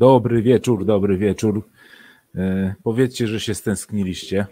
[0.00, 1.68] Dobry wieczór, dobry wieczór.
[2.34, 4.46] E, powiedzcie, że się stęskniliście.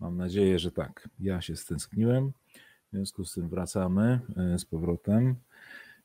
[0.00, 1.08] Mam nadzieję, że tak.
[1.20, 2.32] Ja się stęskniłem.
[2.88, 5.34] W związku z tym wracamy e, z powrotem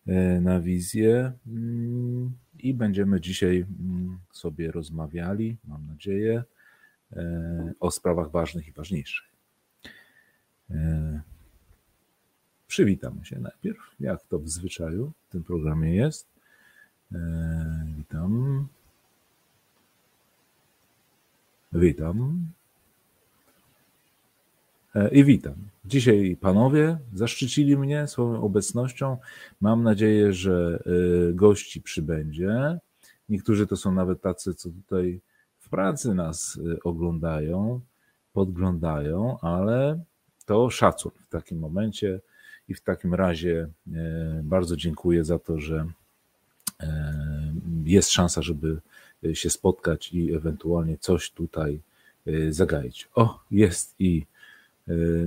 [0.07, 6.43] e, na wizję mm, i będziemy dzisiaj mm, sobie rozmawiali, mam nadzieję,
[7.79, 9.27] o sprawach ważnych i ważniejszych.
[12.67, 16.27] Przywitamy się najpierw, jak to w zwyczaju w tym programie jest.
[17.11, 18.67] E, witam.
[21.73, 22.47] Witam.
[24.95, 25.55] E, I witam.
[25.85, 29.17] Dzisiaj panowie zaszczycili mnie swoją obecnością.
[29.61, 30.83] Mam nadzieję, że
[31.29, 32.79] e, gości przybędzie.
[33.29, 35.21] Niektórzy to są nawet tacy, co tutaj
[35.59, 37.81] w pracy nas oglądają,
[38.33, 39.99] podglądają, ale
[40.45, 42.19] to szacun w takim momencie
[42.67, 45.85] i w takim razie e, bardzo dziękuję za to, że
[46.79, 48.81] e, jest szansa, żeby
[49.33, 51.81] się spotkać i ewentualnie coś tutaj
[52.27, 53.09] e, zagaić.
[53.15, 54.25] O, jest i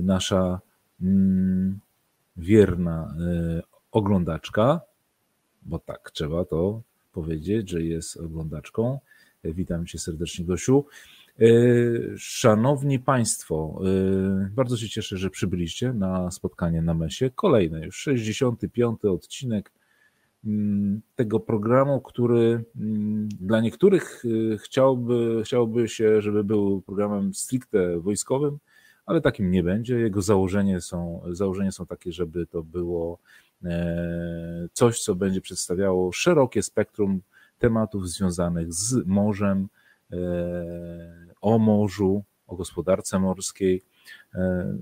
[0.01, 0.59] nasza
[1.01, 1.79] mm,
[2.37, 3.15] wierna
[3.91, 4.81] oglądaczka,
[5.61, 6.81] bo tak trzeba to
[7.13, 8.99] powiedzieć, że jest oglądaczką.
[9.43, 10.85] Witam cię serdecznie, Gosiu.
[11.41, 11.45] E,
[12.17, 17.29] szanowni Państwo, e, bardzo się cieszę, że przybyliście na spotkanie na Mesie.
[17.35, 19.05] Kolejny, już 65.
[19.05, 19.71] odcinek
[20.45, 27.99] mm, tego programu, który mm, dla niektórych e, chciałby, chciałby się, żeby był programem stricte
[27.99, 28.57] wojskowym,
[29.05, 29.99] ale takim nie będzie.
[29.99, 33.17] Jego założenie są, założenia są takie, żeby to było
[34.73, 37.21] coś, co będzie przedstawiało szerokie spektrum
[37.59, 39.67] tematów związanych z morzem,
[41.41, 43.83] o morzu, o gospodarce morskiej.
[44.35, 44.77] E,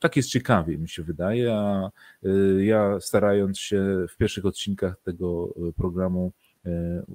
[0.00, 1.90] tak jest ciekawie, mi się wydaje, a
[2.22, 6.32] e, ja starając się w pierwszych odcinkach tego e, programu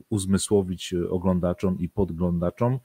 [0.09, 2.79] uzmysłowić oglądaczom i podglądaczom,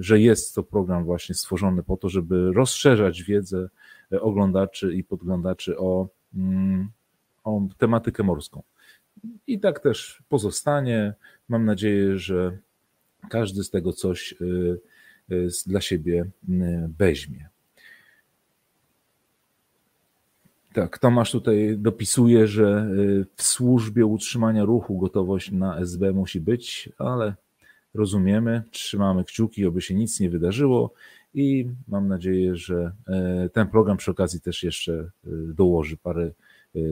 [0.00, 3.68] że jest to program właśnie stworzony po to, żeby rozszerzać wiedzę
[4.20, 6.88] oglądaczy i podglądaczy o, mm,
[7.44, 8.62] o tematykę morską.
[9.46, 11.14] I tak też pozostanie.
[11.48, 12.58] Mam nadzieję, że
[13.30, 14.80] każdy z tego coś y,
[15.30, 17.48] y, dla siebie y, weźmie.
[20.72, 22.88] Tak, Tomasz tutaj dopisuje, że
[23.36, 27.34] w służbie utrzymania ruchu gotowość na SB musi być, ale
[27.94, 30.92] rozumiemy, trzymamy kciuki, aby się nic nie wydarzyło
[31.34, 32.92] i mam nadzieję, że
[33.52, 35.10] ten program przy okazji też jeszcze
[35.54, 36.30] dołoży parę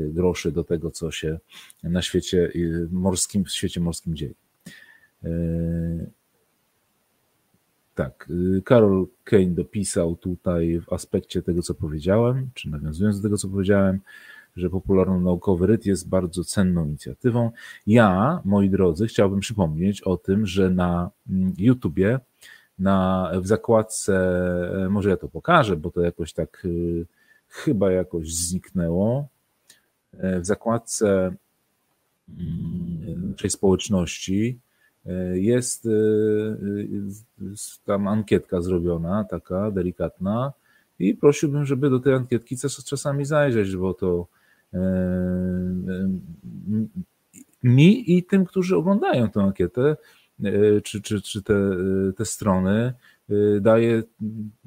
[0.08, 1.38] groszy do tego, co się
[1.82, 2.52] na świecie
[2.90, 4.34] morskim, w świecie morskim dzieje.
[7.94, 13.36] Tak, y, Karol Kane dopisał tutaj w aspekcie tego, co powiedziałem, czy nawiązując do tego,
[13.36, 14.00] co powiedziałem,
[14.56, 17.50] że popularno-naukowy RYT jest bardzo cenną inicjatywą.
[17.86, 22.20] Ja, moi drodzy, chciałbym przypomnieć o tym, że na mm, YouTubie,
[22.78, 24.14] na, w zakładce,
[24.84, 27.06] e, może ja to pokażę, bo to jakoś tak y,
[27.48, 29.28] chyba jakoś zniknęło,
[30.18, 31.34] e, w zakładce
[32.38, 34.58] mm, naszej społeczności
[35.34, 35.90] jest y,
[37.40, 37.54] y,
[37.84, 40.52] tam ankietka zrobiona, taka delikatna,
[40.98, 44.26] i prosiłbym, żeby do tej ankietki czasami zajrzeć, bo to
[44.74, 44.82] e, e,
[47.62, 49.96] mi i tym, którzy oglądają tę ankietę,
[50.44, 51.54] e, czy, czy, czy te,
[52.16, 52.92] te strony,
[53.60, 54.02] daje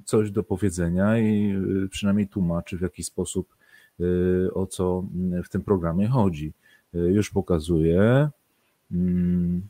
[0.05, 1.55] coś do powiedzenia i
[1.89, 3.55] przynajmniej tłumaczy w jaki sposób,
[4.53, 5.05] o co
[5.43, 6.53] w tym programie chodzi.
[6.93, 8.29] Już pokazuję.
[8.91, 9.61] Mm,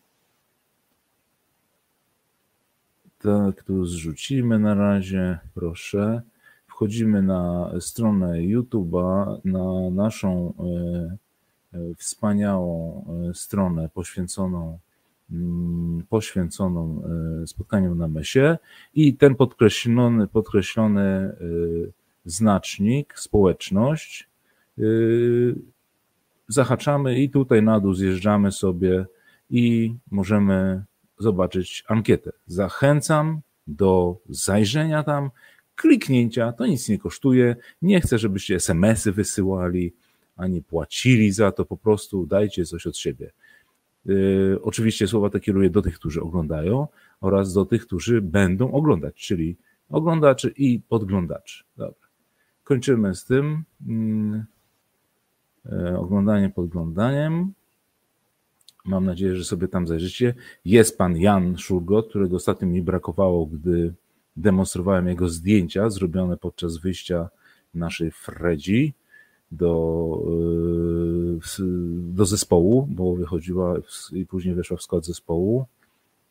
[3.27, 6.21] Tak, tu zrzucimy na razie, proszę.
[6.67, 14.79] Wchodzimy na stronę YouTube'a, na naszą e, e, wspaniałą e, stronę poświęconą
[15.31, 17.01] mm, poświęconą
[17.45, 18.57] spotkaniu na mesie
[18.95, 21.35] i ten podkreślony, podkreślony
[22.25, 24.29] znacznik, społeczność,
[26.47, 29.05] zahaczamy i tutaj na dół zjeżdżamy sobie
[29.49, 30.83] i możemy
[31.19, 32.31] zobaczyć ankietę.
[32.47, 35.29] Zachęcam do zajrzenia tam,
[35.75, 37.55] kliknięcia, to nic nie kosztuje.
[37.81, 39.93] Nie chcę, żebyście SMS-y wysyłali,
[40.37, 43.31] ani płacili za to, po prostu dajcie coś od siebie.
[44.05, 46.87] Yy, oczywiście słowa te kieruję do tych, którzy oglądają
[47.21, 49.57] oraz do tych, którzy będą oglądać, czyli
[49.89, 51.63] oglądaczy i podglądaczy.
[51.77, 52.07] Dobra.
[52.63, 53.63] Kończymy z tym.
[55.65, 57.53] Yy, oglądanie podglądaniem.
[58.87, 60.33] Mam nadzieję, że sobie tam zajrzycie.
[60.65, 63.93] Jest pan Jan Szurgot, którego ostatnio mi brakowało, gdy
[64.35, 67.29] demonstrowałem jego zdjęcia zrobione podczas wyjścia
[67.73, 68.93] naszej Fredzi
[69.51, 70.23] do,
[71.59, 71.65] yy,
[72.13, 73.75] do zespołu, bo wychodziła
[74.13, 75.65] i później weszła w skład zespołu,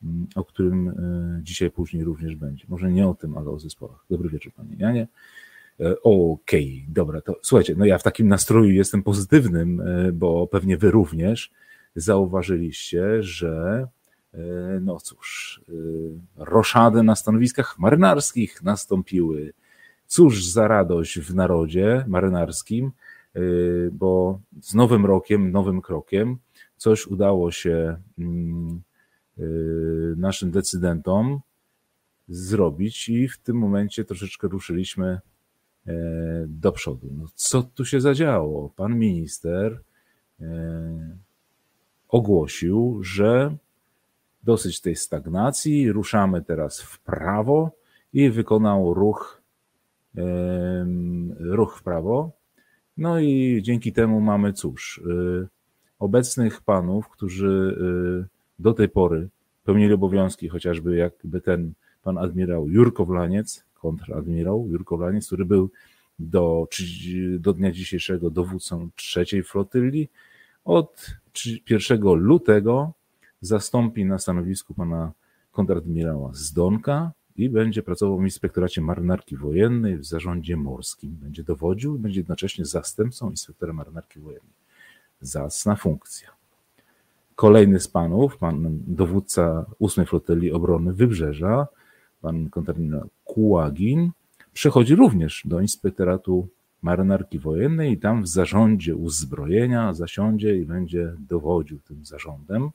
[0.02, 0.94] mm, o którym
[1.42, 2.64] dzisiaj później również będzie.
[2.68, 4.04] Może nie o tym, ale o zespołach.
[4.10, 5.08] Dobry wieczór, panie Janie.
[6.02, 9.82] Okej, okay, dobra, to słuchajcie, no ja w takim nastroju jestem pozytywnym,
[10.12, 11.50] bo pewnie wy również
[11.96, 13.86] zauważyliście, że
[14.80, 15.60] no cóż,
[16.36, 19.52] roszady na stanowiskach marynarskich nastąpiły.
[20.06, 22.92] Cóż za radość w narodzie marynarskim,
[23.36, 26.38] y, bo z nowym rokiem, nowym krokiem
[26.76, 28.82] coś udało się mm,
[30.16, 31.40] naszym decydentom
[32.28, 35.20] zrobić i w tym momencie troszeczkę ruszyliśmy
[35.86, 35.92] e,
[36.48, 37.08] do przodu.
[37.12, 38.70] No, co tu się zadziało?
[38.76, 39.80] Pan minister
[40.40, 41.16] e,
[42.16, 43.56] ogłosił, że
[44.42, 47.70] dosyć tej stagnacji, ruszamy teraz w prawo
[48.12, 49.42] i wykonał ruch
[51.38, 52.30] ruch w prawo.
[52.96, 55.48] No i dzięki temu mamy cóż, y,
[55.98, 57.76] obecnych panów, którzy
[58.24, 58.28] y,
[58.58, 59.28] do tej pory
[59.64, 61.72] pełnili obowiązki, chociażby jakby ten
[62.02, 65.70] pan admirał Jurko Wlaniec, kontradmirał Jurko Wlaniec, który był
[66.18, 66.68] do,
[67.38, 70.08] do dnia dzisiejszego dowódcą trzeciej flotyli.
[70.66, 71.06] Od
[71.70, 72.92] 1 lutego
[73.40, 75.12] zastąpi na stanowisku pana
[75.52, 81.10] kontradmirała Zdonka, i będzie pracował w Inspektoracie Marynarki Wojennej w zarządzie morskim.
[81.10, 84.52] Będzie dowodził i będzie jednocześnie zastępcą inspektora marynarki wojennej.
[85.20, 86.28] Zacna funkcja.
[87.34, 91.66] Kolejny z panów, pan dowódca 8 Flotylii Obrony Wybrzeża,
[92.20, 94.10] pan kontradmirał Kułagin,
[94.52, 96.48] przechodzi również do Inspektoratu
[96.82, 102.70] Marynarki Wojennej i tam w zarządzie uzbrojenia zasiądzie i będzie dowodził tym zarządem.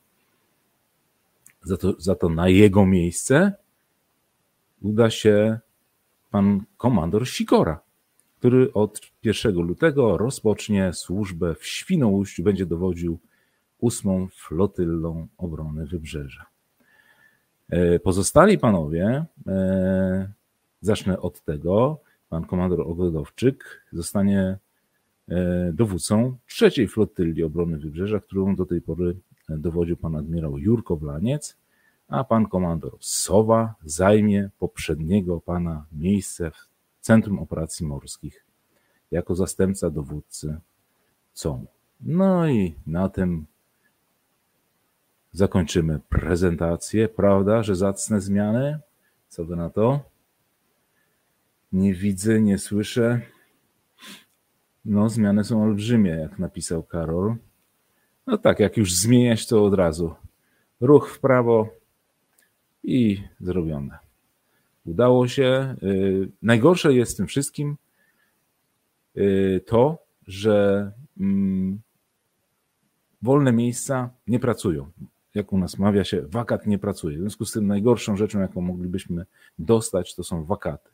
[1.64, 3.54] Za to, za to na jego miejsce
[4.82, 5.60] uda się
[6.32, 7.80] pan komandor Sikora,
[8.40, 13.20] który od 1 lutego rozpocznie służbę w Świnoujściu, będzie dowodził
[13.80, 16.46] ósmą flotylą obrony wybrzeża.
[17.70, 20.32] E, pozostali panowie, e,
[20.82, 22.00] zacznę od tego,
[22.32, 24.58] pan komandor Ogodowczyk zostanie
[25.30, 29.18] e, dowódcą trzeciej flotyli obrony wybrzeża, którą do tej pory
[29.50, 31.58] dowodził pan admirał Jurko Blaniec
[32.08, 36.68] a pan komandor Sowa zajmie poprzedniego pana miejsce w
[37.02, 38.46] Centrum Operacji Morskich
[39.12, 40.60] jako zastępca dowódcy
[41.34, 41.66] COM.
[42.02, 43.46] No i na tym
[45.32, 47.10] zakończymy prezentację.
[47.10, 48.80] Prawda, że zacne zmiany?
[49.28, 50.11] Co wy na to?
[51.72, 53.22] Nie widzę, nie słyszę.
[54.86, 57.36] No, zmiany są olbrzymie, jak napisał Karol.
[58.28, 60.16] No tak, jak już zmieniać, to od razu.
[60.82, 61.82] Ruch w prawo,
[62.84, 63.98] i zrobione.
[64.86, 65.76] Udało się.
[65.84, 67.78] Y, najgorsze jest w tym wszystkim
[69.18, 69.98] y, to,
[70.28, 71.82] że mm,
[73.22, 74.92] wolne miejsca nie pracują.
[75.36, 77.18] Jak u nas mawia się, wakat nie pracuje.
[77.18, 79.26] W związku z tym najgorszą rzeczą, jaką moglibyśmy
[79.60, 80.90] dostać, to są wakaty.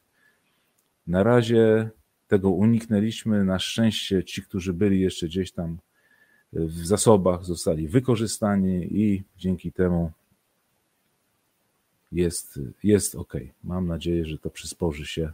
[1.08, 1.90] Na razie
[2.28, 3.44] tego uniknęliśmy.
[3.44, 5.78] Na szczęście ci, którzy byli jeszcze gdzieś tam
[6.54, 10.12] w zasobach, zostali wykorzystani i dzięki temu
[12.12, 13.34] jest, jest ok.
[13.64, 15.32] Mam nadzieję, że to przysporzy się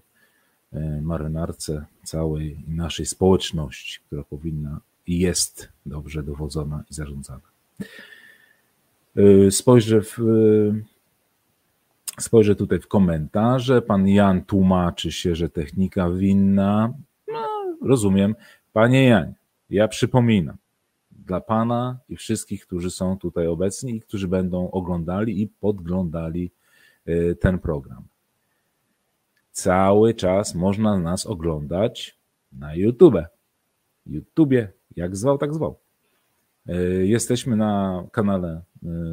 [0.74, 7.42] e, marynarce całej naszej społeczności, która powinna i jest dobrze dowodzona i zarządzana.
[9.16, 10.93] E, spojrzę, w, e,
[12.20, 13.82] spojrzę tutaj w komentarze.
[13.82, 16.94] Pan Jan tłumaczy się, że technika winna.
[17.28, 17.48] No,
[17.82, 18.36] rozumiem.
[18.74, 19.34] Panie Jan,
[19.70, 20.58] ja przypominam,
[21.12, 26.52] dla Pana i wszystkich, którzy są tutaj obecni i którzy będą oglądali i podglądali
[27.08, 28.08] Y, ten program.
[29.52, 32.18] Cały czas można nas oglądać
[32.52, 33.26] na YouTube.
[34.06, 35.80] YouTubie, jak zwał, tak zwał.
[36.70, 38.62] Y, jesteśmy na kanale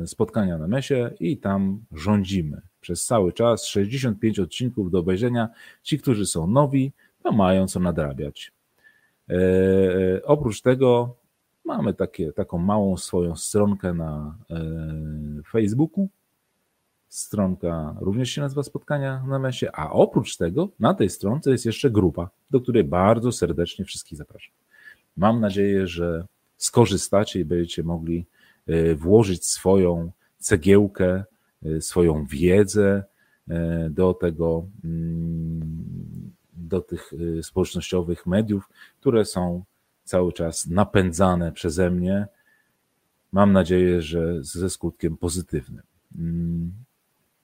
[0.03, 3.65] y, Spotkania na Mesie i tam rządzimy przez cały czas.
[3.65, 5.49] 65 odcinków do obejrzenia.
[5.83, 6.93] Ci, którzy są nowi,
[7.23, 8.53] to mają co nadrabiać.
[10.25, 11.17] Oprócz tego
[11.65, 14.39] mamy takie, taką małą swoją stronkę na
[15.53, 16.09] Facebooku,
[17.11, 21.91] Stronka również się nazywa Spotkania na Mesie, a oprócz tego na tej stronce jest jeszcze
[21.91, 24.53] grupa, do której bardzo serdecznie wszystkich zapraszam.
[25.17, 26.27] Mam nadzieję, że
[26.61, 28.27] skorzystacie i będziecie mogli
[28.67, 31.25] e, włożyć swoją cegiełkę,
[31.63, 33.05] e, swoją wiedzę
[33.49, 37.13] e, do tego, mm, do tych
[37.43, 38.69] społecznościowych mediów,
[39.01, 39.65] które są
[40.05, 42.27] cały czas napędzane przeze mnie.
[43.33, 45.83] Mam nadzieję, że ze skutkiem pozytywnym.
[46.19, 46.73] Mm,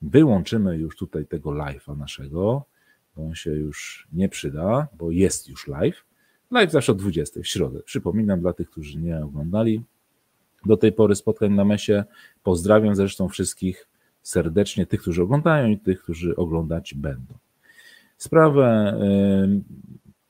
[0.01, 2.65] Wyłączymy już tutaj tego live'a naszego,
[3.15, 6.05] bo on się już nie przyda, bo jest już live.
[6.51, 7.79] Live zawsze o 20 w środę.
[7.85, 9.83] Przypominam dla tych, którzy nie oglądali
[10.65, 12.03] do tej pory spotkań na mesie.
[12.43, 13.87] Pozdrawiam zresztą wszystkich
[14.21, 17.33] serdecznie, tych, którzy oglądają i tych, którzy oglądać będą.
[18.17, 18.97] Sprawę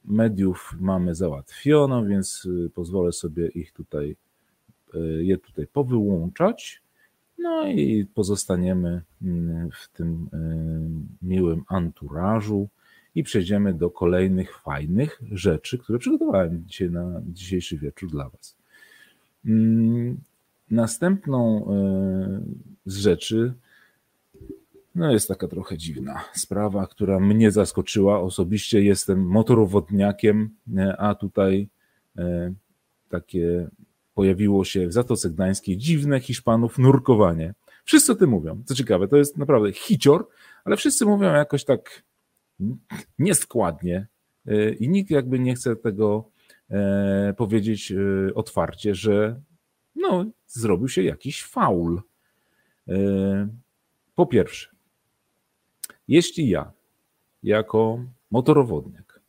[0.08, 4.16] mediów mamy załatwioną, więc y, pozwolę sobie ich tutaj,
[4.96, 6.82] y, je tutaj powyłączać.
[7.38, 9.02] No i pozostaniemy
[9.72, 10.30] w tym
[11.22, 12.70] y, miłym anturażu
[13.18, 18.58] i przejdziemy do kolejnych fajnych rzeczy, które przygotowałem dzisiaj na dzisiejszy wieczór dla Was.
[19.46, 20.18] Mm,
[20.72, 21.68] następną
[22.86, 23.54] z rzeczy
[24.96, 28.22] no jest taka trochę dziwna sprawa, która mnie zaskoczyła.
[28.22, 31.70] Osobiście jestem motorowodniakiem, e, a tutaj
[32.18, 32.54] e,
[33.10, 33.68] takie
[34.14, 37.54] pojawiło się w Zatoce Gdańskiej dziwne Hiszpanów nurkowanie.
[37.86, 38.64] Wszyscy o tym mówią.
[38.66, 40.28] Co ciekawe, to jest naprawdę hicior,
[40.66, 42.04] ale wszyscy mówią jakoś tak
[43.20, 44.08] nieskładnie
[44.48, 46.30] e, i nikt jakby nie chce tego
[47.38, 47.94] powiedzieć
[48.36, 49.42] otwarcie, że
[49.96, 52.02] no, zrobił się jakiś faul.
[54.16, 54.70] Po pierwsze,
[56.08, 56.72] jeśli ja,
[57.44, 59.22] jako motorowodnik,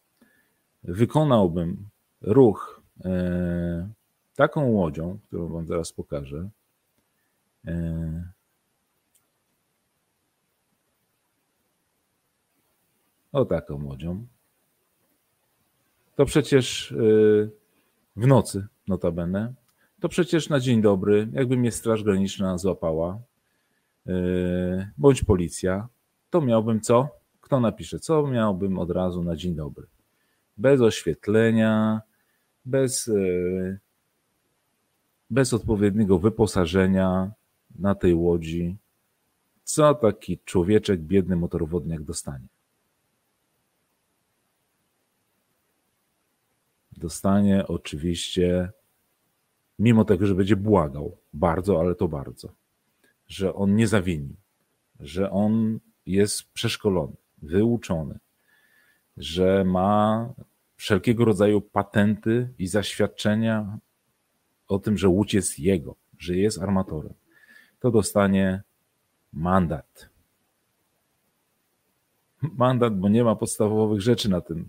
[0.82, 1.88] wykonałbym
[2.20, 3.88] ruch e,
[4.34, 6.48] taką łodzią, którą Wam zaraz pokażę,
[13.32, 14.26] o taką łodzią,
[16.16, 16.96] to przecież e,
[18.16, 19.54] w nocy, notabene,
[20.00, 23.20] to przecież na dzień dobry, jakby mnie Straż Graniczna złapała,
[24.98, 25.88] bądź policja,
[26.30, 27.08] to miałbym co?
[27.40, 27.98] Kto napisze?
[27.98, 29.86] Co miałbym od razu na dzień dobry?
[30.56, 32.00] Bez oświetlenia,
[32.64, 33.78] bez, e,
[35.30, 37.30] bez odpowiedniego wyposażenia
[37.78, 38.76] na tej łodzi.
[39.64, 42.48] Co taki człowieczek, biedny motorowodniak dostanie?
[46.98, 48.70] Dostanie oczywiście,
[49.78, 52.48] mimo tego, że będzie błagał, bardzo, ale to bardzo,
[53.26, 54.36] że on nie zawini,
[55.00, 58.18] że on jest przeszkolony, wyuczony,
[59.16, 60.28] że ma
[60.76, 63.78] wszelkiego rodzaju patenty i zaświadczenia
[64.68, 67.14] o tym, że łódź jest jego, że jest armatorem,
[67.80, 68.62] to dostanie
[69.32, 70.08] mandat.
[72.42, 74.68] Mandat, bo nie ma podstawowych rzeczy na tym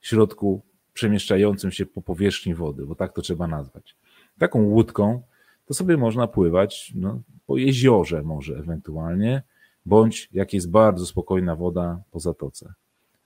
[0.00, 0.62] środku
[0.94, 3.96] przemieszczającym się po powierzchni wody, bo tak to trzeba nazwać.
[4.38, 5.22] Taką łódką
[5.66, 9.42] to sobie można pływać no, po jeziorze może ewentualnie,
[9.86, 12.72] bądź jak jest bardzo spokojna woda po zatoce.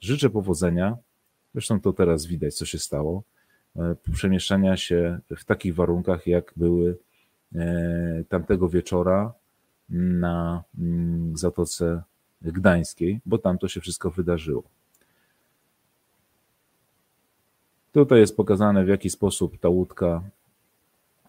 [0.00, 0.96] Życzę powodzenia.
[1.54, 3.22] Zresztą to teraz widać, co się stało.
[3.76, 6.98] E, przemieszczania się w takich warunkach, jak były
[7.54, 9.32] e, tamtego wieczora
[9.88, 12.02] na mm, Zatoce
[12.42, 14.62] Gdańskiej, bo tam to się wszystko wydarzyło.
[17.99, 20.23] Tutaj jest pokazane, w jaki sposób ta łódka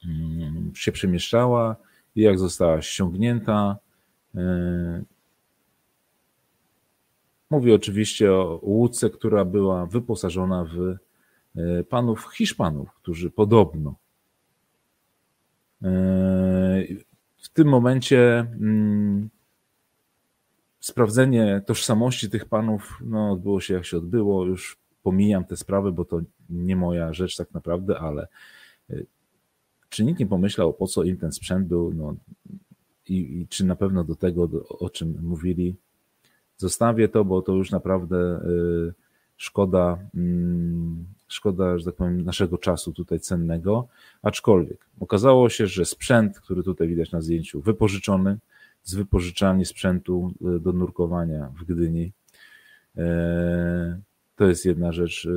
[0.06, 1.76] mm, się przemieszczała
[2.16, 3.78] i jak została ściągnięta.
[4.36, 5.04] E,
[7.50, 10.96] Mówię oczywiście o łódce, która była wyposażona w
[11.56, 13.96] e, panów Hiszpanów, którzy podobno
[15.82, 15.88] e,
[17.38, 19.30] w tym momencie mm,
[20.80, 24.46] sprawdzenie tożsamości tych panów no, odbyło się jak się odbyło.
[24.46, 28.28] Już pomijam te sprawy, bo to nie moja rzecz tak naprawdę, ale
[28.90, 28.96] e,
[29.90, 32.16] czy nikt nie pomyślał, po co im ten sprzęt był no,
[33.08, 35.76] i, i czy na pewno do tego, do, o czym mówili,
[36.60, 38.94] Zostawię to, bo to już naprawdę y,
[39.38, 43.88] szkoda, mm, szkoda, że tak powiem, naszego czasu tutaj cennego.
[44.22, 48.38] Aczkolwiek okazało się, że sprzęt, który tutaj widać na zdjęciu, wypożyczony
[48.84, 52.12] z wypożyczalni sprzętu y, do nurkowania w Gdyni,
[52.98, 53.02] y,
[54.40, 55.28] to jest jedna rzecz.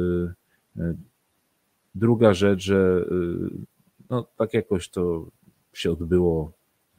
[1.94, 3.04] Druga rzecz, że
[4.10, 5.26] no, tak jakoś to
[5.72, 6.52] się odbyło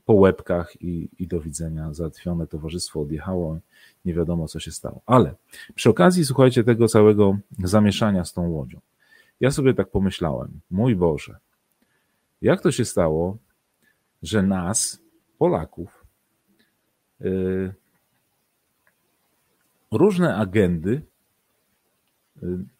[0.05, 3.59] po łebkach i, i do widzenia, załatwione, towarzystwo odjechało,
[4.05, 5.01] nie wiadomo co się stało.
[5.05, 5.35] Ale
[5.75, 8.79] przy okazji, słuchajcie, tego całego zamieszania z tą łodzią,
[9.39, 11.37] ja sobie tak pomyślałem, mój Boże,
[12.41, 13.37] jak to się stało,
[14.23, 15.01] że nas,
[15.37, 16.05] Polaków,
[17.19, 17.73] yy,
[19.91, 21.01] różne agendy,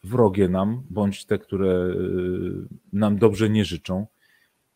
[0.04, 4.06] wrogie nam, bądź te, które yy, nam dobrze nie życzą,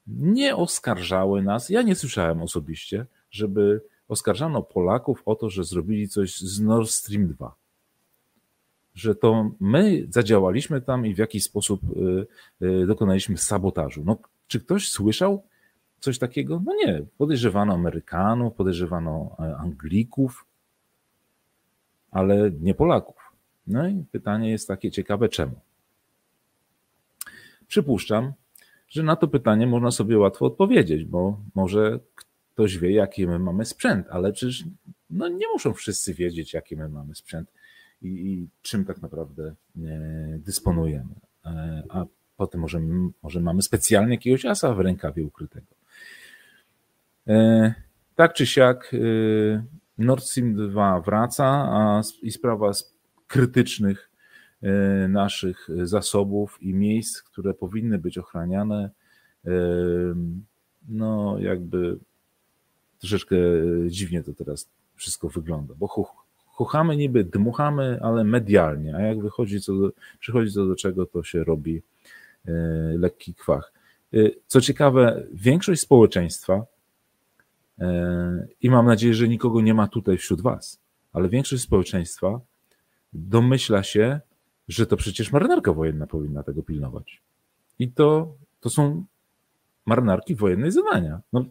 [0.06, 1.70] nie oskarżały nas.
[1.70, 7.28] Ja nie słyszałem osobiście, żeby oskarżano Polaków o to, że zrobili coś z Nord Stream
[7.28, 7.54] 2.
[8.94, 11.80] Że to my zadziałaliśmy tam i w jakiś sposób
[12.62, 14.02] y, y, dokonaliśmy sabotażu.
[14.04, 14.16] No,
[14.46, 15.42] czy ktoś słyszał
[16.00, 16.62] coś takiego?
[16.64, 17.04] No nie.
[17.18, 20.46] Podejrzewano Amerykanów, podejrzewano e, Anglików,
[22.10, 23.16] ale nie Polaków.
[23.68, 25.60] No i pytanie jest takie ciekawe, czemu?
[27.68, 28.32] przypuszczam,
[28.88, 32.00] że na to pytanie można sobie łatwo odpowiedzieć, bo może
[32.54, 34.64] ktoś wie, jaki my mamy sprzęt, ale przecież
[35.10, 37.52] no, nie muszą wszyscy wiedzieć, jaki my mamy sprzęt
[38.02, 39.54] i, i czym tak naprawdę
[40.38, 41.14] dysponujemy.
[41.46, 42.04] E, a
[42.36, 42.80] potem może,
[43.22, 45.74] może mamy specjalnie jakiegoś asa w rękawie ukrytego.
[47.26, 47.74] E,
[48.16, 48.98] tak czy siak e,
[49.98, 52.72] Nord Stream 2 wraca a, i sprawa
[53.28, 54.10] krytycznych
[55.08, 58.90] naszych zasobów i miejsc, które powinny być ochraniane,
[60.88, 61.98] no jakby
[62.98, 63.36] troszeczkę
[63.86, 65.88] dziwnie to teraz wszystko wygląda, bo
[66.58, 71.22] chuchamy niby, dmuchamy, ale medialnie, a jak wychodzi co do, przychodzi co do czego, to
[71.22, 71.82] się robi
[72.46, 72.52] e,
[72.98, 73.72] lekki kwach.
[74.14, 76.66] E, co ciekawe, większość społeczeństwa,
[77.78, 80.80] e, i mam nadzieję, że nikogo nie ma tutaj wśród Was,
[81.12, 82.40] ale większość społeczeństwa
[83.12, 84.20] domyśla się,
[84.68, 87.22] że to przecież marynarka wojenna powinna tego pilnować.
[87.78, 89.04] I to, to są
[89.86, 91.20] marynarki wojennej zadania.
[91.32, 91.44] No,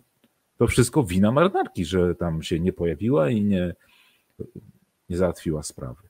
[0.57, 3.75] to wszystko wina marynarki, że tam się nie pojawiła i nie,
[5.09, 6.07] nie załatwiła sprawy.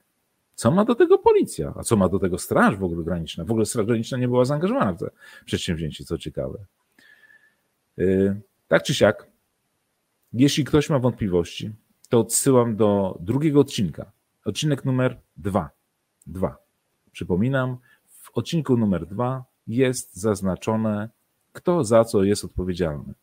[0.56, 1.74] Co ma do tego policja?
[1.76, 3.46] A co ma do tego Straż w ogóle graniczna?
[3.46, 5.08] W ogóle Straż Graniczna nie była zaangażowana w to
[5.46, 6.60] przedsięwzięcie, co ciekawe.
[8.00, 9.28] Y, tak czy siak,
[10.34, 11.72] jeśli ktoś ma wątpliwości,
[12.10, 14.12] to odsyłam do drugiego odcinka.
[14.48, 15.70] Odcinek numer dwa.
[16.28, 16.58] Dwa.
[17.12, 17.78] Przypominam,
[18.08, 21.10] w odcinku numer dwa jest zaznaczone,
[21.54, 23.14] kto za co jest odpowiedzialny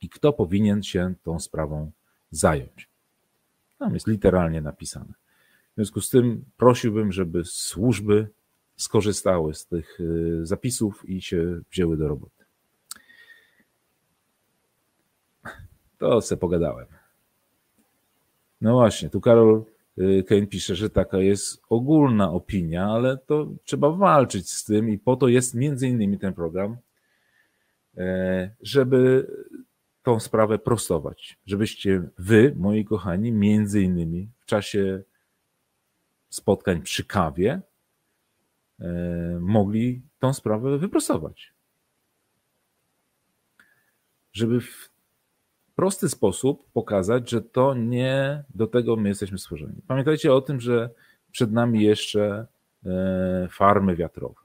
[0.00, 1.90] i kto powinien się tą sprawą
[2.30, 2.88] zająć.
[3.78, 5.12] Tam jest literalnie napisane.
[5.72, 8.28] W związku z tym prosiłbym, żeby służby
[8.76, 12.44] skorzystały z tych y, zapisów i się wzięły do roboty.
[15.98, 16.86] To se pogadałem.
[18.60, 19.71] No właśnie, tu Karol
[20.28, 25.16] Kane pisze, że taka jest ogólna opinia, ale to trzeba walczyć z tym i po
[25.16, 26.76] to jest między innymi ten program,
[27.96, 29.26] e, żeby
[30.02, 35.02] tą sprawę prostować, żebyście wy, moi kochani, między innymi w czasie
[36.28, 37.60] spotkań przy kawie
[38.80, 41.52] e, mogli tą sprawę wyprostować.
[44.32, 44.91] Żeby w
[45.76, 49.82] prosty sposób pokazać, że to nie do tego my jesteśmy stworzeni.
[49.86, 50.90] Pamiętajcie o tym, że
[51.30, 52.46] przed nami jeszcze
[52.86, 54.40] e, farmy wiatrowe.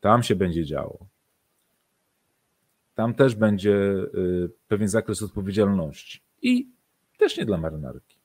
[0.00, 1.06] Tam się będzie działo
[2.94, 6.20] tam też będzie y, pewien zakres odpowiedzialności.
[6.42, 6.68] I
[7.18, 8.16] też nie dla marynarki.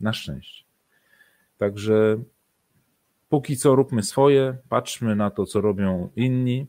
[0.00, 0.64] Na szczęście.
[1.58, 2.22] Także
[3.28, 6.66] póki co róbmy swoje, patrzmy na to, co robią inni.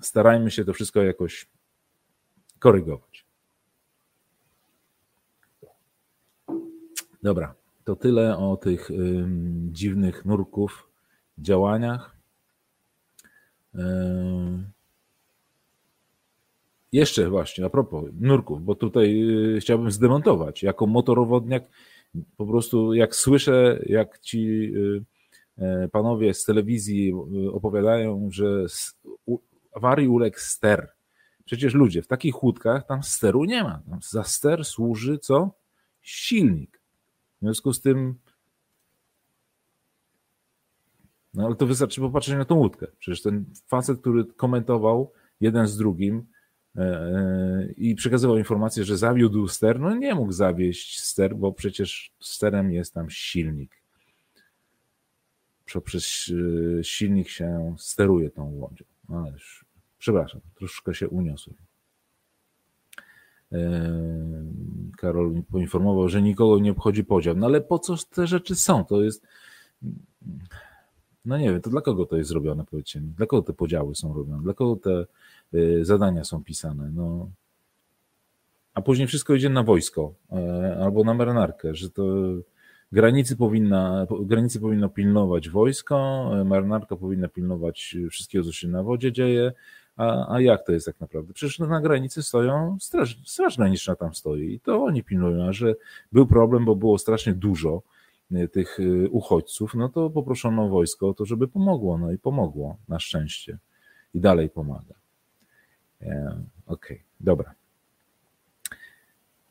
[0.00, 1.48] Starajmy się to wszystko jakoś
[2.58, 3.11] korygować.
[7.22, 7.54] Dobra,
[7.84, 9.24] to tyle o tych y,
[9.72, 10.88] dziwnych nurków,
[11.38, 12.16] działaniach.
[13.74, 13.78] Y,
[16.92, 19.22] jeszcze właśnie, a propos nurków, bo tutaj
[19.56, 20.62] y, chciałbym zdemontować.
[20.62, 21.64] Jako motorowodniak
[22.36, 25.04] po prostu jak słyszę, jak ci y,
[25.58, 27.12] e, panowie z telewizji
[27.46, 28.66] y, opowiadają, że
[29.74, 30.92] awarii uległ ster.
[31.44, 33.82] Przecież ludzie, w takich łódkach tam steru nie ma.
[33.90, 35.50] Tam za ster służy co?
[36.00, 36.81] Silnik.
[37.42, 38.14] W związku z tym
[41.34, 42.86] no ale to wystarczy popatrzeć na tą łódkę.
[42.98, 46.26] Przecież ten facet, który komentował jeden z drugim,
[46.76, 49.80] E, e, i przekazywał informację, że zawiódł ster.
[49.80, 53.82] No nie mógł zawieść ster, bo przecież sterem jest tam silnik.
[55.84, 56.32] Przez
[56.80, 58.84] e, silnik się steruje tą łodzią.
[59.08, 59.24] No
[59.98, 61.56] przepraszam, troszkę się uniosłem.
[64.98, 67.36] Karol poinformował, że nikogo nie obchodzi podział.
[67.36, 68.84] No ale po co te rzeczy są?
[68.84, 69.26] To jest.
[71.24, 73.08] No nie wiem, to dla kogo to jest zrobione, powiedzcie mi?
[73.08, 74.42] Dla kogo te podziały są robione?
[74.42, 75.06] Dla kogo te
[75.54, 76.90] Y, zadania są pisane.
[76.94, 77.30] No.
[78.74, 82.04] A później wszystko idzie na wojsko e, albo na marynarkę, że to
[82.92, 85.96] granicy, powinna, granicy powinno pilnować wojsko,
[86.40, 89.52] e, marynarka powinna pilnować wszystkiego, co się na wodzie dzieje,
[89.96, 91.32] a, a jak to jest tak naprawdę?
[91.32, 95.74] Przecież na granicy stoją, straż, straż graniczna tam stoi i to oni pilnują, a że
[96.12, 97.82] był problem, bo było strasznie dużo
[98.32, 98.78] e, tych
[99.10, 103.58] uchodźców, no to poproszono wojsko o to, żeby pomogło, no i pomogło, na szczęście.
[104.14, 104.94] I dalej pomaga.
[106.02, 107.54] Okej, okay, dobra.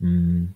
[0.01, 0.53] Mm.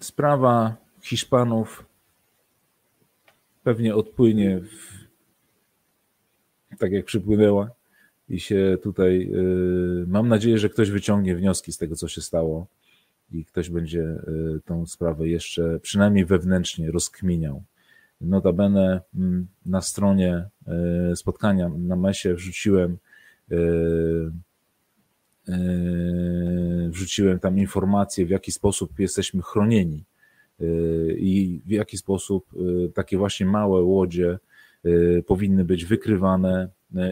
[0.00, 1.84] Sprawa Hiszpanów
[3.62, 4.99] pewnie odpłynie w,
[6.80, 7.70] tak jak przypłynęła
[8.28, 9.30] i się tutaj
[10.02, 12.66] y, mam nadzieję, że ktoś wyciągnie wnioski z tego, co się stało
[13.32, 17.62] i ktoś będzie y, tą sprawę jeszcze przynajmniej wewnętrznie rozkminiał.
[18.20, 20.44] Notabene mm, na stronie
[21.14, 22.98] spotkania na mesie wrzuciłem
[26.88, 30.04] wrzuciłem tam informacje, w jaki sposób jesteśmy chronieni
[31.16, 32.46] i w jaki sposób
[32.94, 34.38] takie właśnie małe łodzie
[35.26, 36.68] powinny być wykrywane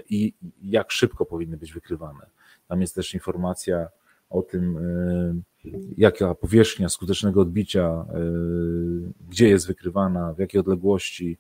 [0.09, 2.27] i jak szybko powinny być wykrywane.
[2.69, 3.89] Tam jest też informacja
[4.31, 8.05] o tym, e, jaka powierzchnia skutecznego odbicia,
[9.29, 11.39] gdzie jest wykrywana, w jakiej odległości.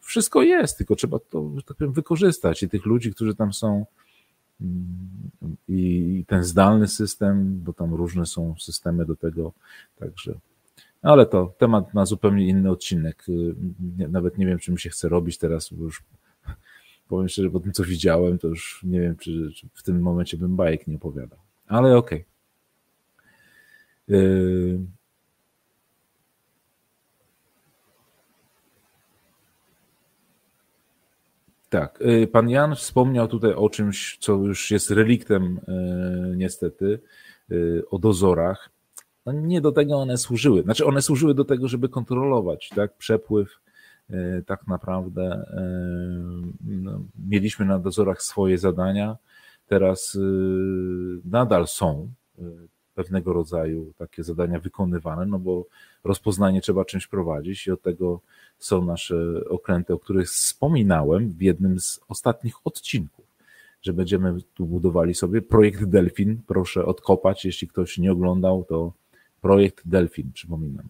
[0.00, 3.86] Wszystko jest, tylko trzeba to, tak powiem, wykorzystać i tych ludzi, którzy tam są,
[5.68, 9.52] i ten zdalny system, bo tam różne są systemy do tego,
[9.96, 10.38] także.
[11.02, 13.26] Ale to temat na zupełnie inny odcinek.
[14.08, 16.02] Nawet nie wiem, czy mi się chce robić teraz, bo już
[17.08, 20.36] powiem szczerze, po tym co widziałem, to już nie wiem, czy, czy w tym momencie
[20.36, 21.38] bym bajek nie opowiadał.
[21.66, 22.24] Ale okej.
[24.08, 24.86] Okay.
[31.68, 37.00] Tak, yy, pan Jan wspomniał tutaj o czymś, co już jest reliktem yy, niestety,
[37.90, 38.70] o dozorach.
[39.26, 40.62] No nie do tego one służyły.
[40.62, 43.60] Znaczy one służyły do tego, żeby kontrolować tak, przepływ
[44.10, 45.62] E, tak naprawdę e,
[46.64, 49.16] no, mieliśmy na dozorach swoje zadania,
[49.66, 50.20] teraz e,
[51.24, 52.08] nadal są
[52.94, 55.66] pewnego rodzaju takie zadania wykonywane, no bo
[56.04, 58.20] rozpoznanie trzeba czymś prowadzić i od tego
[58.58, 59.16] są nasze
[59.48, 63.24] okręty, o których wspominałem w jednym z ostatnich odcinków,
[63.82, 66.40] że będziemy tu budowali sobie projekt Delfin.
[66.46, 68.92] Proszę odkopać, jeśli ktoś nie oglądał, to
[69.40, 70.88] projekt Delfin, przypominam.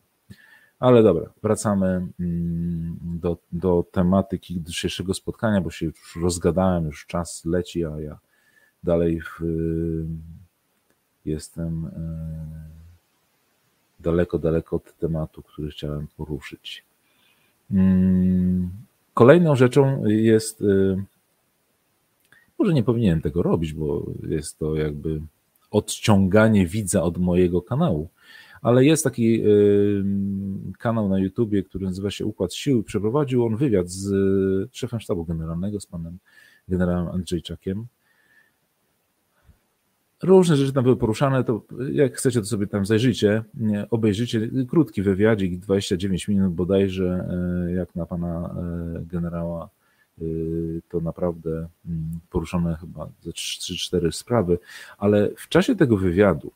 [0.78, 1.86] Ale dobra, wracamy
[2.20, 8.18] mm, do, do tematyki dzisiejszego spotkania, bo się już rozgadałem, już czas leci, a ja
[8.82, 9.40] dalej w,
[11.24, 11.90] jestem e,
[14.00, 16.84] daleko, daleko od tematu, który chciałem poruszyć.
[17.70, 18.70] Mm,
[19.14, 21.04] kolejną rzeczą jest, e,
[22.58, 25.20] może nie powinienem tego robić, bo jest to jakby
[25.70, 28.08] odciąganie widza od mojego kanału,
[28.62, 29.42] ale jest taki
[30.78, 32.82] kanał na YouTubie, który nazywa się Układ Sił.
[32.82, 34.08] Przeprowadził on wywiad z
[34.72, 36.18] szefem sztabu generalnego, z panem
[36.68, 37.86] generałem Andrzejczakiem.
[40.22, 43.44] Różne rzeczy tam były poruszane, to jak chcecie, to sobie tam zajrzyjcie,
[43.90, 44.50] obejrzyjcie.
[44.68, 47.28] Krótki wywiadzik, 29 minut bodajże,
[47.66, 48.54] e, jak na pana
[49.00, 49.68] generała,
[50.88, 54.58] to naprawdę mm, poruszone chyba ze 3-4 sprawy,
[54.98, 56.52] ale w czasie tego wywiadu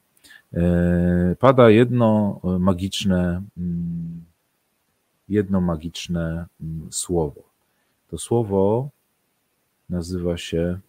[0.54, 4.24] E, pada jedno magiczne, mm,
[5.28, 7.42] jedno magiczne mm, słowo.
[8.08, 8.90] To słowo
[9.88, 10.80] nazywa się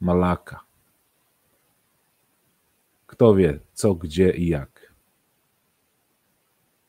[0.00, 0.60] Malaka.
[3.06, 4.92] Kto wie, co, gdzie i jak?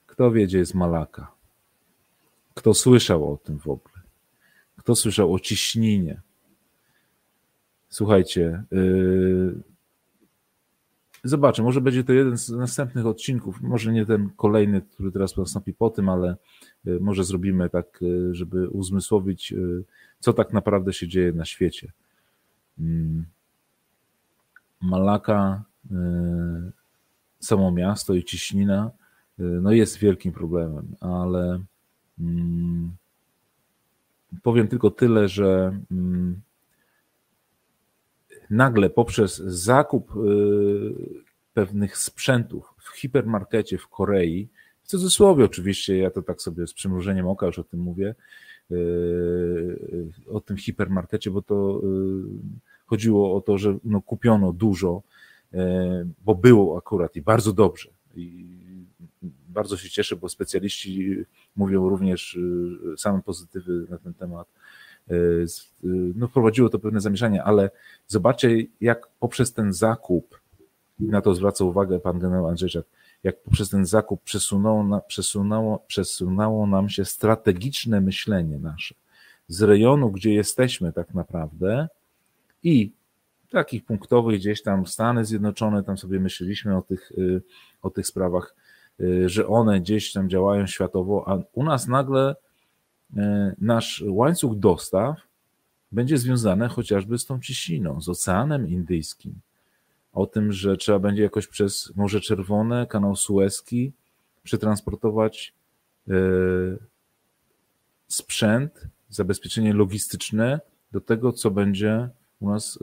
[0.07, 1.32] Kto wie, gdzie jest Malaka?
[2.53, 3.95] Kto słyszał o tym w ogóle?
[4.77, 6.21] Kto słyszał o ciśninie?
[7.89, 9.55] Słuchajcie, yy,
[11.23, 15.73] zobaczę, może będzie to jeden z następnych odcinków, może nie ten kolejny, który teraz nastąpi
[15.73, 16.35] po tym, ale
[16.85, 19.53] yy, może zrobimy tak, yy, żeby uzmysłowić,
[20.19, 21.91] co tak naprawdę się dzieje na świecie.
[22.79, 23.25] Mm.
[24.81, 25.63] Malaka,
[27.39, 28.91] samo miasto i ciśnina,
[29.37, 31.59] no jest wielkim problemem, ale
[34.43, 36.41] powiem tylko tyle, że mm,
[38.49, 40.93] nagle poprzez zakup y,
[41.53, 44.49] pewnych sprzętów w hipermarkecie w Korei,
[44.81, 48.15] w cudzysłowie oczywiście, ja to tak sobie z przymrużeniem oka już o tym mówię,
[48.71, 51.87] y, o tym hipermarkecie, bo to y,
[52.85, 55.01] chodziło o to, że no kupiono dużo,
[56.25, 57.89] bo było akurat i bardzo dobrze.
[58.15, 58.45] I
[59.53, 61.15] bardzo się cieszę, bo specjaliści
[61.55, 62.37] mówią również
[62.97, 64.47] same pozytywy na ten temat.
[65.09, 65.15] E,
[66.15, 67.69] no, wprowadziło to pewne zamieszanie, ale
[68.07, 70.39] zobaczcie, jak poprzez ten zakup,
[70.99, 72.85] na to zwraca uwagę pan generał Andrzejczak,
[73.23, 78.95] jak poprzez ten zakup przesunęło, przesunęło, przesunęło nam się strategiczne myślenie nasze.
[79.47, 81.87] Z rejonu, gdzie jesteśmy tak naprawdę
[82.63, 82.91] i
[83.49, 87.41] takich punktowych gdzieś tam Stany Zjednoczone, tam sobie myśleliśmy o tych, y,
[87.81, 88.62] o tych sprawach, y,
[89.25, 92.35] że one gdzieś tam działają światowo, a u nas nagle
[93.17, 95.17] E, nasz łańcuch dostaw
[95.91, 99.33] będzie związany chociażby z tą ciśniną, z Oceanem Indyjskim.
[100.13, 103.91] O tym, że trzeba będzie jakoś przez Morze Czerwone, kanał Suezki
[104.43, 105.53] przetransportować
[106.07, 106.13] e,
[108.07, 110.59] sprzęt, zabezpieczenie logistyczne
[110.91, 112.79] do tego, co będzie u nas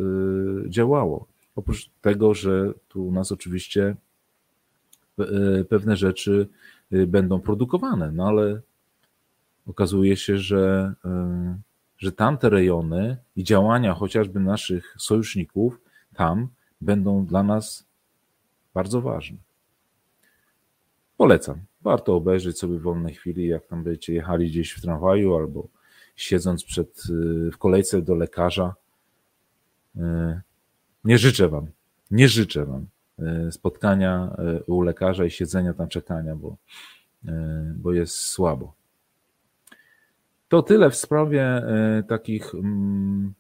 [0.69, 1.27] działało.
[1.57, 3.97] Oprócz tego, że tu u nas oczywiście
[5.69, 6.49] pewne rzeczy
[6.91, 8.13] będą produkowane.
[8.13, 8.61] No ale
[9.67, 10.95] okazuje się, że,
[11.99, 15.81] że tamte rejony i działania chociażby naszych sojuszników
[16.15, 16.49] tam
[16.81, 17.87] będą dla nas
[18.75, 19.39] bardzo ważne.
[21.17, 21.61] Polecam.
[21.83, 25.69] Warto obejrzeć sobie w wolnej chwili, jak tam będziecie jechali gdzieś w tramwaju albo
[26.17, 27.03] siedząc przed,
[27.53, 28.75] w kolejce do lekarza.
[31.05, 31.67] Nie życzę wam,
[32.11, 32.87] nie życzę wam
[33.51, 36.57] spotkania u lekarza i siedzenia tam czekania, bo,
[37.77, 38.75] bo jest słabo.
[40.51, 43.35] To tyle w sprawie e, takich mm,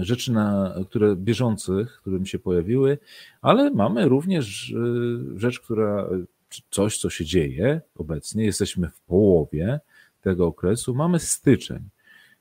[0.00, 2.98] rzeczy, na, które bieżących, które mi się pojawiły,
[3.42, 6.08] ale mamy również e, rzecz, która,
[6.70, 8.44] coś, co się dzieje obecnie.
[8.44, 9.80] Jesteśmy w połowie
[10.20, 10.94] tego okresu.
[10.94, 11.88] Mamy styczeń.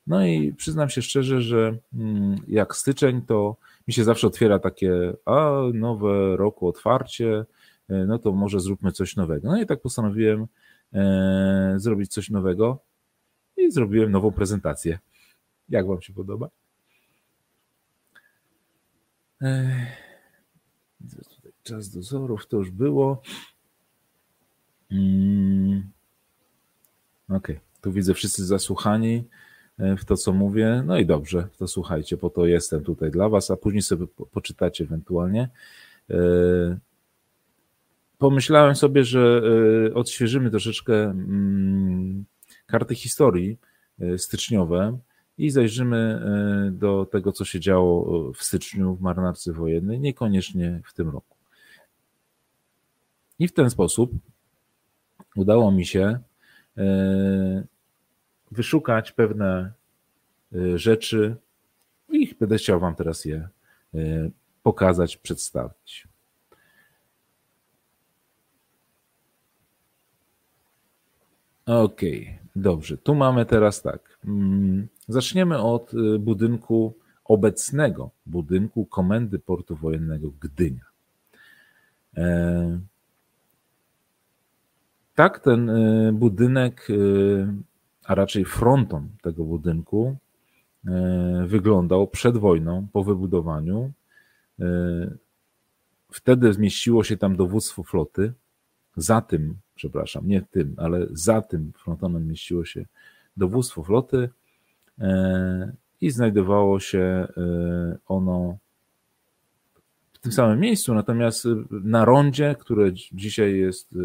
[0.07, 5.13] No i przyznam się szczerze, że mm, jak styczeń, to mi się zawsze otwiera takie,
[5.25, 7.45] a nowe roku otwarcie,
[7.89, 9.47] e, no to może zróbmy coś nowego.
[9.47, 10.47] No i tak postanowiłem
[10.93, 12.79] e, zrobić coś nowego
[13.57, 14.99] i zrobiłem nową prezentację.
[15.69, 16.49] Jak Wam się podoba?
[21.09, 23.21] Tutaj czas dozorów, to już było.
[24.91, 25.91] Mm.
[27.29, 27.59] Okej, okay.
[27.81, 29.46] tu widzę wszyscy zasłuchani e,
[29.79, 30.83] w to, co mówię.
[30.85, 34.83] No i dobrze, to słuchajcie, po to jestem tutaj dla Was, a później sobie poczytacie
[34.83, 35.49] ewentualnie.
[36.09, 36.17] E,
[38.17, 39.41] pomyślałem sobie, że
[39.89, 42.25] e, odświeżymy troszeczkę mm,
[42.65, 43.57] karty historii
[43.99, 44.97] e, styczniowe
[45.37, 50.93] i zajrzymy e, do tego, co się działo w styczniu w marynarce wojennej, niekoniecznie w
[50.93, 51.37] tym roku.
[53.39, 54.11] I w ten sposób
[55.35, 56.19] udało mi się
[56.77, 57.63] e,
[58.51, 59.71] wyszukać pewne
[60.75, 61.35] rzeczy
[62.09, 63.49] i będę chciał Wam teraz je
[64.63, 66.07] pokazać, przedstawić.
[71.65, 72.37] Okay.
[72.55, 74.19] Dobrze, tu mamy teraz tak.
[74.25, 76.93] Mm, zaczniemy od y, budynku
[77.25, 80.85] obecnego, budynku Komendy Portu Wojennego Gdynia.
[82.17, 82.79] E,
[85.15, 87.47] tak, ten y, budynek, y,
[88.07, 90.17] a raczej fronton tego budynku
[90.87, 93.91] e, wyglądał przed wojną, po wybudowaniu.
[94.59, 94.65] E,
[96.11, 98.33] wtedy zmieściło się tam dowództwo floty.
[98.97, 102.85] Za tym przepraszam, nie tym, ale za tym frontonem mieściło się
[103.37, 104.29] dowództwo floty
[104.99, 107.27] e, i znajdowało się
[108.07, 108.57] ono
[110.13, 113.95] w tym samym miejscu, natomiast na rondzie, które dzisiaj jest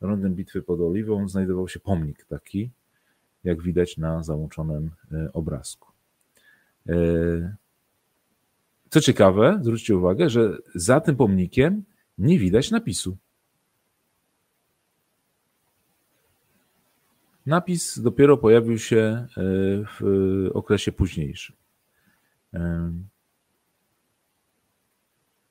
[0.00, 2.70] rondem bitwy pod Oliwą, znajdował się pomnik taki,
[3.46, 4.90] jak widać na załączonym
[5.32, 5.92] obrazku.
[8.90, 11.84] Co ciekawe, zwróćcie uwagę, że za tym pomnikiem
[12.18, 13.16] nie widać napisu.
[17.46, 19.26] Napis dopiero pojawił się e,
[20.00, 21.56] w okresie późniejszym.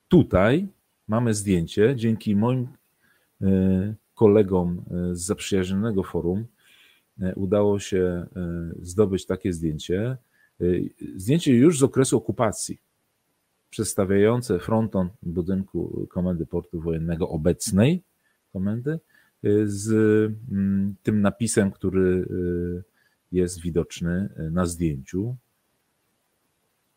[0.07, 0.67] Tutaj
[1.07, 2.67] mamy zdjęcie, dzięki moim
[4.13, 6.45] kolegom z zaprzyjaźnionego forum
[7.35, 8.25] udało się
[8.81, 10.17] zdobyć takie zdjęcie.
[11.15, 12.81] Zdjęcie już z okresu okupacji,
[13.69, 18.03] przedstawiające fronton budynku Komendy Portu Wojennego obecnej
[18.53, 18.99] komendy
[19.63, 19.91] z
[20.51, 22.27] mm, tym napisem, który
[23.31, 25.35] jest widoczny na zdjęciu.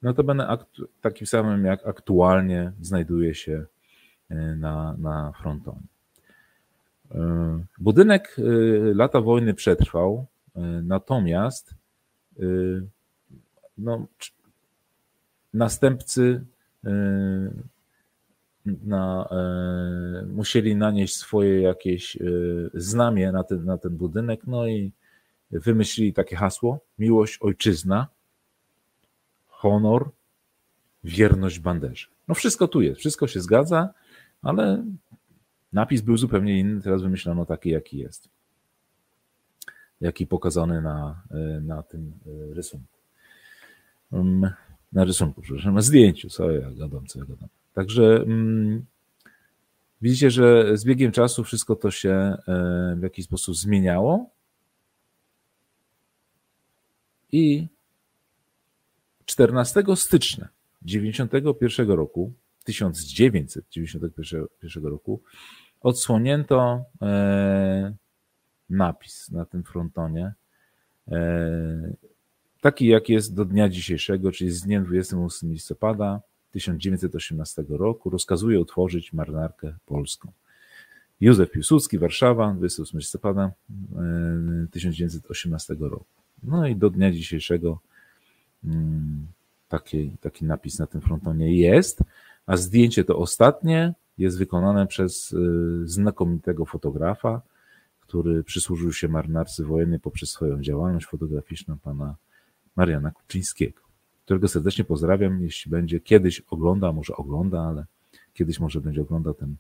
[0.03, 0.59] Notabene
[1.01, 3.67] takim samym jak aktualnie znajduje się
[4.57, 5.98] na, na frontonie.
[7.79, 8.37] Budynek
[8.95, 10.27] lata wojny przetrwał,
[10.83, 11.75] natomiast
[13.79, 14.07] no,
[15.55, 16.45] następcy
[18.65, 22.21] na, e, musieli nanieść swoje jakieś e,
[22.75, 24.93] znamie na ten, na ten budynek, no i
[25.51, 28.07] wymyślili takie hasło: miłość, ojczyzna,
[29.49, 30.11] honor,
[31.05, 32.07] wierność banderze.
[32.29, 33.95] No wszystko tu jest, wszystko się zgadza,
[34.43, 34.85] ale
[35.73, 38.29] napis był zupełnie inny, teraz wymyślono taki, jaki jest.
[40.01, 42.13] Jaki pokazany na, e, na tym
[42.53, 42.99] rysunku.
[44.13, 44.51] Mm,
[44.93, 47.49] na rysunku, przepraszam, na zdjęciu, co ja gadam, co ja gadam.
[47.75, 48.85] Także mm,
[50.03, 52.37] widzicie, że z biegiem czasu wszystko to się e,
[52.99, 54.31] w jakiś sposób zmieniało.
[57.33, 57.67] I
[59.25, 60.49] 14 stycznia
[60.83, 62.33] 91 roku,
[62.69, 65.23] 1991 roku,
[65.81, 67.95] odsłonięto e,
[68.71, 70.33] napis na tym frontonie.
[71.09, 71.93] E,
[72.61, 79.13] taki jak jest do dnia dzisiejszego, czyli z dniem 28 listopada 1918 roku rozkazuje utworzyć
[79.13, 80.33] marynarkę polską.
[81.21, 83.51] Józef Piłsudski, Warszawa, 28 listopada
[84.71, 86.05] 1918 roku.
[86.43, 87.81] No i do dnia dzisiejszego
[88.65, 89.27] mm,
[89.69, 92.03] taki, taki napis na tym frontonie jest,
[92.49, 95.35] a zdjęcie to ostatnie jest wykonane przez
[95.85, 97.43] znakomitego fotografa,
[98.01, 102.17] który przysłużył się marynarce wojennej poprzez swoją działalność fotograficzną pana
[102.77, 103.83] Mariana Kuczyńskiego,
[104.25, 107.85] którego serdecznie pozdrawiam, jeśli będzie kiedyś ogląda, może ogląda, ale
[108.35, 109.57] kiedyś może będzie oglądał ten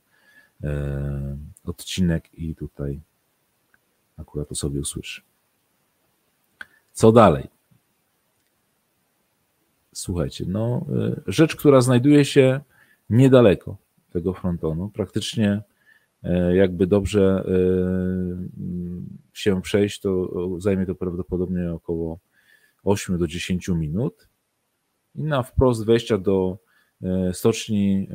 [0.62, 3.01] e, odcinek i tutaj
[4.16, 5.22] akurat to sobie usłyszy.
[6.92, 7.48] Co dalej?
[9.92, 12.61] Słuchajcie, no, e, rzecz, która znajduje się
[13.11, 13.77] niedaleko
[14.11, 15.62] tego frontonu, praktycznie
[16.23, 17.53] E, jakby dobrze e,
[19.33, 22.21] się przejść, to zajmie to prawdopodobnie około
[22.85, 24.29] 8 do 10 minut.
[25.14, 26.59] I na wprost wejścia do
[27.03, 28.09] e, stoczni,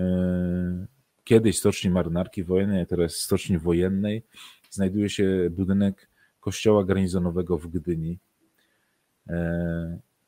[1.23, 4.25] kiedyś stoczni marynarki wojennej, a teraz stoczni wojennej,
[4.69, 8.19] znajduje się budynek kościoła garnizonowego w Gdyni,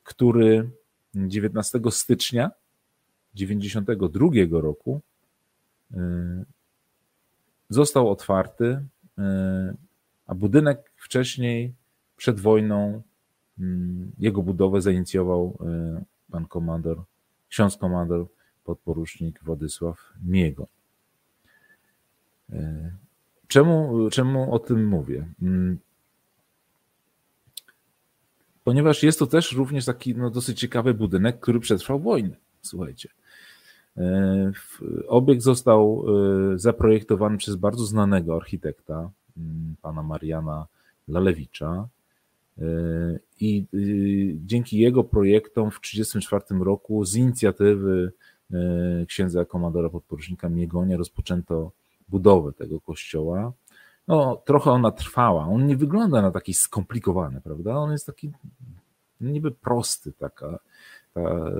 [0.02, 0.70] który
[1.14, 2.50] 19 stycznia
[3.36, 5.00] 1992 roku
[7.68, 8.84] został otwarty,
[9.18, 9.74] e,
[10.26, 11.74] a budynek wcześniej,
[12.16, 13.02] przed wojną,
[13.58, 15.58] mm, jego budowę zainicjował
[16.30, 17.02] pan komandor,
[17.48, 18.26] ksiądz komandor,
[18.64, 20.66] podporucznik Władysław Miego.
[23.48, 25.26] Czemu, czemu o tym mówię?
[28.64, 32.36] Ponieważ jest to też również taki no, dosyć ciekawy budynek, który przetrwał wojnę.
[32.62, 33.08] Słuchajcie.
[35.08, 36.04] Obiekt został
[36.54, 40.66] e, zaprojektowany przez bardzo znanego architekta, mm, pana Mariana
[41.08, 41.88] Lalewicza.
[42.58, 42.62] E,
[43.40, 43.66] I
[44.46, 48.12] dzięki jego projektom w 1934 roku z inicjatywy
[49.08, 51.70] księdza komandora podporucznika Miegonia rozpoczęto
[52.08, 53.52] budowę tego kościoła.
[54.08, 55.46] No, trochę ona trwała.
[55.46, 57.76] On nie wygląda na taki skomplikowany, prawda?
[57.76, 58.32] On jest taki
[59.20, 60.58] niby prosty, taka
[61.16, 61.52] ta, e,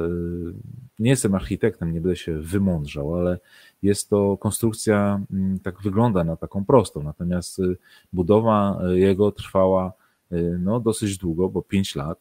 [0.99, 3.39] nie jestem architektem, nie będę się wymądrzał, ale
[3.83, 7.77] jest to konstrukcja, mm, tak wygląda na taką prostą, natomiast y,
[8.13, 9.93] budowa y, jego trwała
[10.33, 12.19] y, no, dosyć długo, bo 5 lat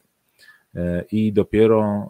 [0.76, 2.10] e, i dopiero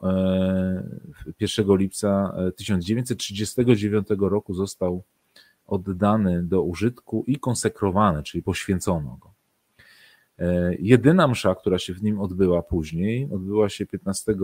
[1.40, 5.04] 1 e, lipca 1939 roku został
[5.68, 9.35] oddany do użytku i konsekrowany, czyli poświęcono go.
[10.40, 14.36] E, jedyna msza, która się w nim odbyła później, odbyła się 15 e,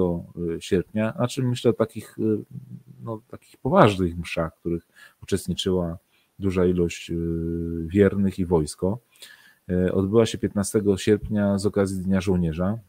[0.62, 2.44] sierpnia, a czym myślę o takich, e,
[3.04, 4.88] no, takich poważnych mszach, w których
[5.24, 5.98] uczestniczyła
[6.40, 7.12] duża ilość
[7.86, 9.00] wiernych i wojsko.
[9.92, 12.80] Odbyła się 15 sierpnia z okazji Dnia Żołnierza.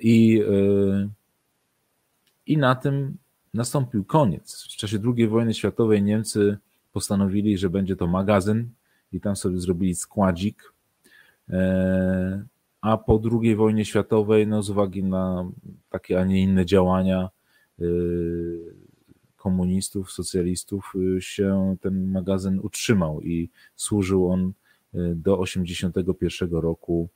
[0.00, 0.42] I,
[2.46, 3.16] i na tym
[3.54, 4.64] nastąpił koniec.
[4.64, 6.58] W czasie II wojny światowej Niemcy
[6.92, 8.70] postanowili, że będzie to magazyn
[9.12, 10.72] i tam sobie zrobili składzik
[12.80, 15.50] a po II wojnie światowej, no z uwagi na
[15.90, 17.28] takie, a nie inne działania
[17.78, 17.84] e,
[19.36, 24.52] komunistów, socjalistów, e, się ten magazyn utrzymał i służył on
[25.14, 27.08] do 1981 roku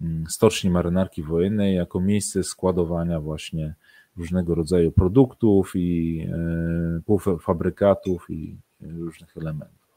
[0.00, 3.74] mm, Stoczni Marynarki Wojennej jako miejsce składowania właśnie
[4.16, 6.26] różnego rodzaju produktów i
[7.06, 9.88] półfabrykatów i różnych elementów.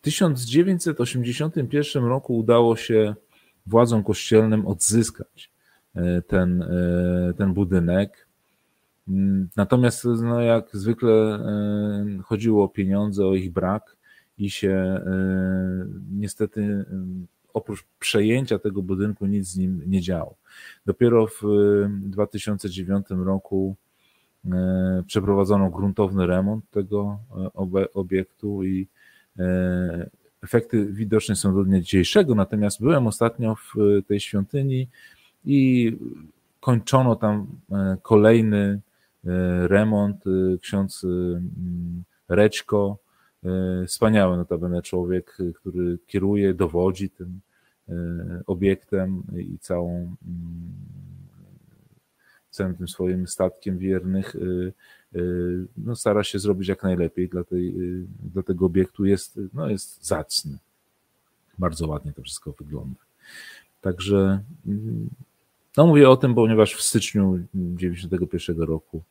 [0.00, 3.14] 1981 roku udało się
[3.66, 5.52] władzom kościelnym odzyskać
[5.94, 8.26] e, ten, e, ten budynek.
[9.08, 11.40] Mm, natomiast, no jak zwykle, e,
[12.24, 13.96] chodziło o pieniądze, o ich brak
[14.38, 15.00] i się
[16.12, 16.84] niestety
[17.52, 20.34] oprócz przejęcia tego budynku nic z nim nie działo.
[20.86, 21.42] Dopiero w
[22.02, 23.76] 2009 roku
[25.06, 27.18] przeprowadzono gruntowny remont tego
[27.94, 28.88] obiektu i
[30.42, 33.74] efekty widoczne są do dnia dzisiejszego, natomiast byłem ostatnio w
[34.06, 34.88] tej świątyni
[35.44, 35.92] i
[36.60, 38.80] kończono tam e, kolejny
[39.24, 40.24] e, remont.
[40.60, 41.06] Ksiądz
[42.28, 42.98] Reczko,
[43.86, 47.40] wspaniały notabene człowiek, który kieruje, dowodzi tym
[48.46, 50.16] obiektem i całą
[52.50, 54.36] całym tym swoim statkiem wiernych
[55.76, 59.04] no, stara się zrobić jak najlepiej dla, tej, y, dla tego obiektu.
[59.04, 60.58] Jest, no, jest zacny.
[61.58, 63.00] Bardzo ładnie to wszystko wygląda.
[63.80, 65.10] Także mm,
[65.76, 67.38] no mówię o tym, ponieważ w styczniu
[67.76, 69.02] 1991 roku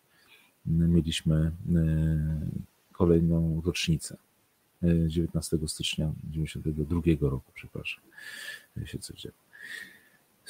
[0.68, 1.52] mm, mieliśmy y,
[2.92, 4.18] kolejną rocznicę.
[5.08, 8.04] 19 stycznia 1992 roku, przepraszam,
[8.86, 9.36] się co działo.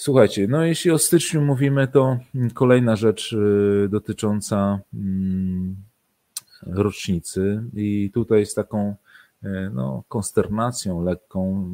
[0.02, 2.18] Słuchajcie, no jeśli o styczniu mówimy, to
[2.54, 3.36] kolejna rzecz
[3.90, 5.76] dotycząca mm,
[6.62, 7.64] rocznicy.
[7.74, 8.96] I tutaj z taką
[9.74, 11.70] no, konsternacją lekką,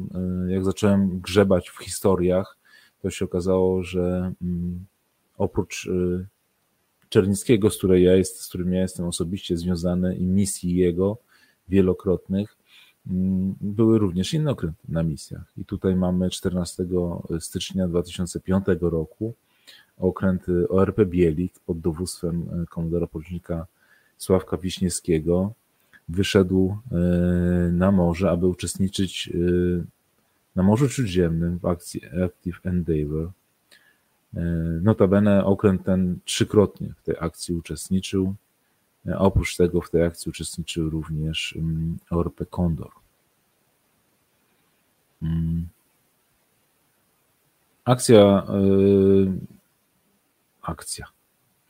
[0.48, 2.56] jak zacząłem grzebać w historiach,
[3.02, 4.86] to się okazało, że mm,
[5.38, 5.88] oprócz
[7.08, 11.18] Czernickiego, z, której ja jest, z którym ja jestem osobiście związany i misji jego
[11.68, 12.55] wielokrotnych,
[13.60, 15.52] były również inne okręty na misjach.
[15.56, 16.86] I tutaj mamy 14
[17.40, 19.34] stycznia 2005 roku
[19.98, 23.66] okręty ORP Bielik pod dowództwem e, komendora porucznika
[24.18, 25.52] Sławka Wiśniewskiego
[26.08, 26.96] wyszedł e,
[27.72, 29.84] na morze, aby uczestniczyć e,
[30.56, 33.30] na Morzu Śródziemnym w akcji Active Endeavour
[34.82, 38.34] notabene okręt ten trzykrotnie w tej akcji uczestniczył.
[39.08, 42.90] E, oprócz tego w tej akcji uczestniczył również mm, ORP Kondor.
[45.22, 45.68] Mm.
[47.84, 48.46] Akcja, e,
[50.62, 51.06] akcja,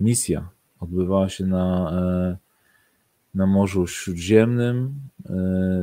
[0.01, 0.49] misja
[0.81, 1.93] odbywała się na,
[3.35, 4.95] na Morzu Śródziemnym.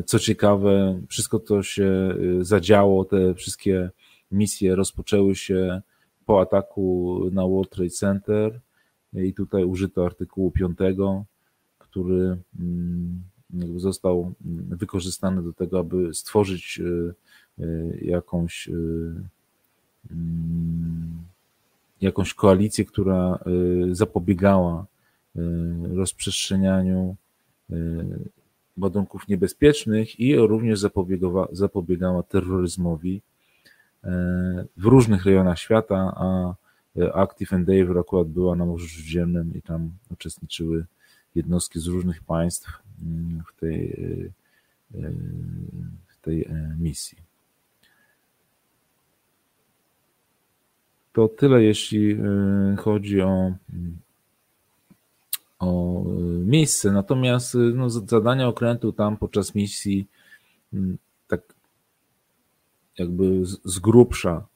[0.06, 3.90] Co ciekawe, wszystko to się zadziało, te wszystkie
[4.32, 5.82] misje rozpoczęły się
[6.26, 8.60] po ataku na World Trade Center
[9.14, 10.78] i tutaj użyto artykułu 5,
[11.94, 13.24] który mm,
[13.76, 14.34] został
[14.70, 17.14] wykorzystany do tego, aby stworzyć e,
[17.64, 18.72] e, jakąś e,
[20.12, 21.24] mm,
[22.02, 23.40] jakąś koalicję, która
[23.92, 24.86] zapobiegała
[25.94, 27.16] rozprzestrzenianiu
[28.78, 33.22] ładunków niebezpiecznych i również zapobiegała, zapobiegała terroryzmowi
[34.78, 36.54] w różnych rejonach świata, a
[37.14, 40.86] Active Endeavour akurat była na Morzu Śródziemnym i tam uczestniczyły
[41.36, 42.70] jednostki z różnych państw
[43.02, 43.92] mm, w tej,
[44.96, 45.12] e,
[46.08, 47.18] w tej e, misji.
[51.14, 52.18] To tyle, jeśli e,
[52.78, 53.54] chodzi o,
[55.60, 56.04] o
[56.46, 56.92] miejsce.
[56.92, 60.08] Natomiast no, zadania okrętu tam podczas misji
[60.74, 60.98] mm,
[62.98, 64.53] jakby z grubsza e,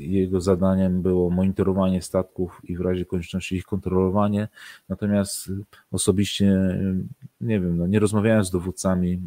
[0.00, 4.48] jego zadaniem było monitorowanie statków i w razie konieczności ich kontrolowanie.
[4.88, 5.50] Natomiast
[5.90, 6.78] osobiście,
[7.40, 9.20] nie wiem, no nie rozmawiałem z dowódcami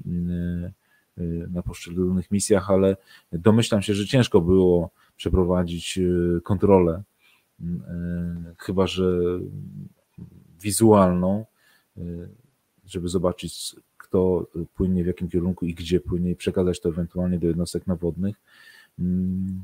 [1.17, 2.97] e, na poszczególnych misjach, ale
[3.31, 5.99] domyślam się, że ciężko było przeprowadzić
[6.43, 7.03] kontrolę,
[8.57, 9.19] chyba że
[10.61, 11.45] wizualną,
[12.85, 17.47] żeby zobaczyć kto płynie, w jakim kierunku i gdzie płynie i przekazać to ewentualnie do
[17.47, 18.35] jednostek nawodnych.
[18.99, 19.63] Mm,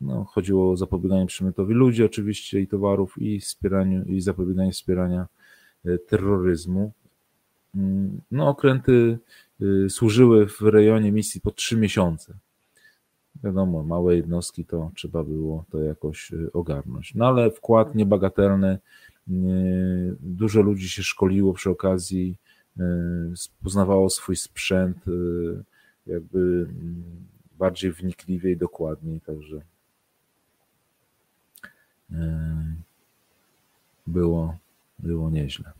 [0.00, 5.26] no, chodziło o zapobieganie przemytowi ludzi oczywiście i towarów i wspieraniu i zapobieganie wspierania
[5.84, 6.92] e, terroryzmu.
[7.74, 9.18] Mm, no, okręty
[9.62, 12.34] y, służyły w rejonie misji po trzy miesiące.
[13.44, 17.14] Wiadomo, małe jednostki to trzeba było to jakoś y, ogarnąć.
[17.14, 18.78] No ale wkład niebagatelny.
[19.28, 22.36] Y, dużo ludzi się szkoliło przy okazji
[23.62, 24.98] poznawało swój sprzęt
[26.06, 27.26] jakby mm,
[27.58, 29.60] bardziej wnikliwie i dokładniej, także
[32.12, 32.74] e,
[34.06, 34.58] było,
[34.98, 35.72] było nieźle.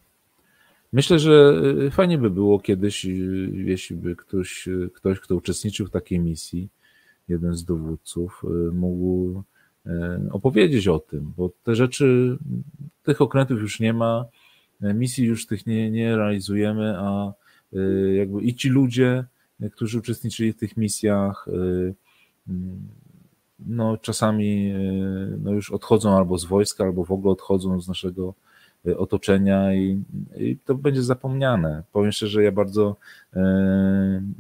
[0.93, 3.05] Myślę, że fajnie by było kiedyś,
[3.53, 6.69] jeśli by ktoś, ktoś, kto uczestniczył w takiej misji,
[7.29, 9.43] jeden z dowódców, mógł
[10.31, 12.39] opowiedzieć o tym, bo te rzeczy,
[13.03, 14.25] tych okrętów już nie ma,
[14.83, 17.33] E, misji już tych nie, nie realizujemy, a
[17.73, 17.79] e,
[18.15, 19.27] jakby i ci ludzie, e,
[19.73, 21.47] którzy uczestniczyli w tych misjach,
[22.49, 22.89] mm,
[23.59, 24.73] no czasami
[25.39, 28.35] no już odchodzą albo z wojska, albo w ogóle odchodzą z naszego
[28.97, 30.03] otoczenia i,
[30.37, 31.83] i to będzie zapomniane.
[31.93, 32.97] Powiem szczerze, ja bardzo
[33.33, 34.35] mm,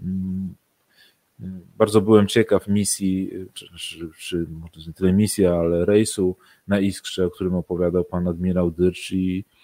[1.79, 6.37] bardzo byłem ciekaw misji, czy, czy, czy może nie tyle misji, ale rejsu
[6.69, 9.56] na Iskrze, o którym opowiadał pan admirał Dyrcz i Y,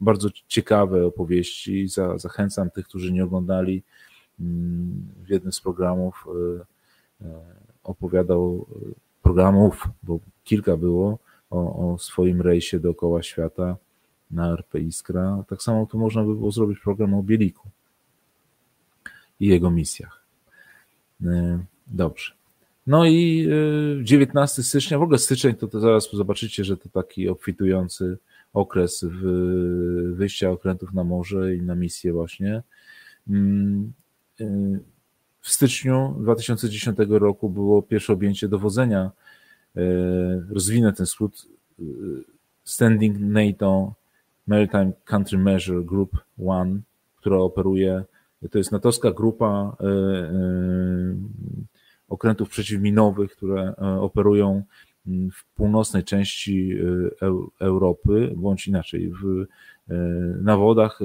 [0.00, 1.88] bardzo ciekawe opowieści.
[2.16, 3.82] Zachęcam tych, którzy nie oglądali.
[4.40, 6.26] Mm, w jednym z programów
[7.20, 7.26] y,
[7.84, 8.66] opowiadał
[9.22, 11.18] programów, bo kilka było,
[11.50, 13.76] o, o swoim rejsie dookoła świata
[14.30, 15.44] na RP Iskra.
[15.48, 17.68] Tak samo tu można by było zrobić program o Bieliku
[19.40, 20.24] i jego misjach.
[21.86, 22.32] Dobrze.
[22.86, 23.48] No i
[24.02, 28.18] 19 stycznia, w ogóle styczeń to, to zaraz zobaczycie, że to taki obfitujący
[28.56, 29.04] okres
[30.12, 32.62] wyjścia okrętów na morze i na misję właśnie.
[33.28, 33.92] Mm,
[34.40, 34.80] y,
[35.40, 39.10] w styczniu 2010 roku było pierwsze objęcie dowodzenia.
[39.76, 39.80] Y,
[40.50, 41.46] rozwinę ten skrót
[41.80, 41.84] y,
[42.64, 43.94] Standing NATO
[44.46, 46.80] Maritime Country Measure Group One,
[47.16, 48.04] która operuje,
[48.50, 49.76] to jest natowska grupa
[52.08, 54.62] okrętów przeciwminowych, które operują
[55.06, 56.72] w północnej części
[57.60, 59.46] Europy, bądź inaczej, w,
[60.42, 60.98] na wodach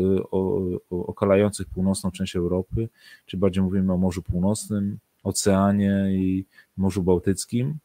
[0.89, 2.89] okalających północną część Europy,
[3.25, 6.45] czy bardziej mówimy o Morzu Północnym, Oceanie i
[6.77, 7.77] Morzu Bałtyckim.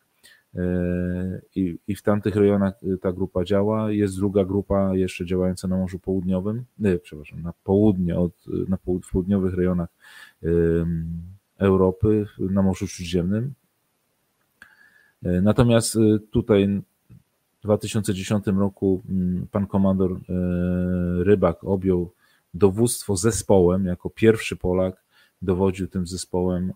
[1.55, 3.93] I, I w tamtych rejonach ta grupa działa.
[3.93, 8.33] Jest druga grupa jeszcze działająca na Morzu Południowym, nie, przepraszam, na południe, od,
[8.69, 8.79] na
[9.13, 9.89] południowych rejonach
[11.59, 13.55] Europy, na Morzu Śródziemnym.
[15.23, 15.99] Natomiast
[16.31, 16.83] tutaj
[17.61, 19.03] w 2010 roku
[19.51, 20.21] pan komandor
[21.19, 22.13] Rybak objął
[22.55, 25.05] dowództwo zespołem, jako pierwszy Polak
[25.43, 26.73] dowodził tym zespołem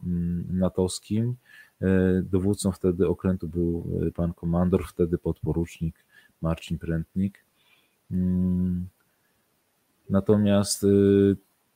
[0.52, 1.36] natowskim
[1.82, 6.04] E, dowódcą wtedy okrętu był e, pan komandor, wtedy podporucznik
[6.42, 7.44] Marcin Prętnik.
[8.10, 8.86] Mm.
[10.10, 10.88] Natomiast e,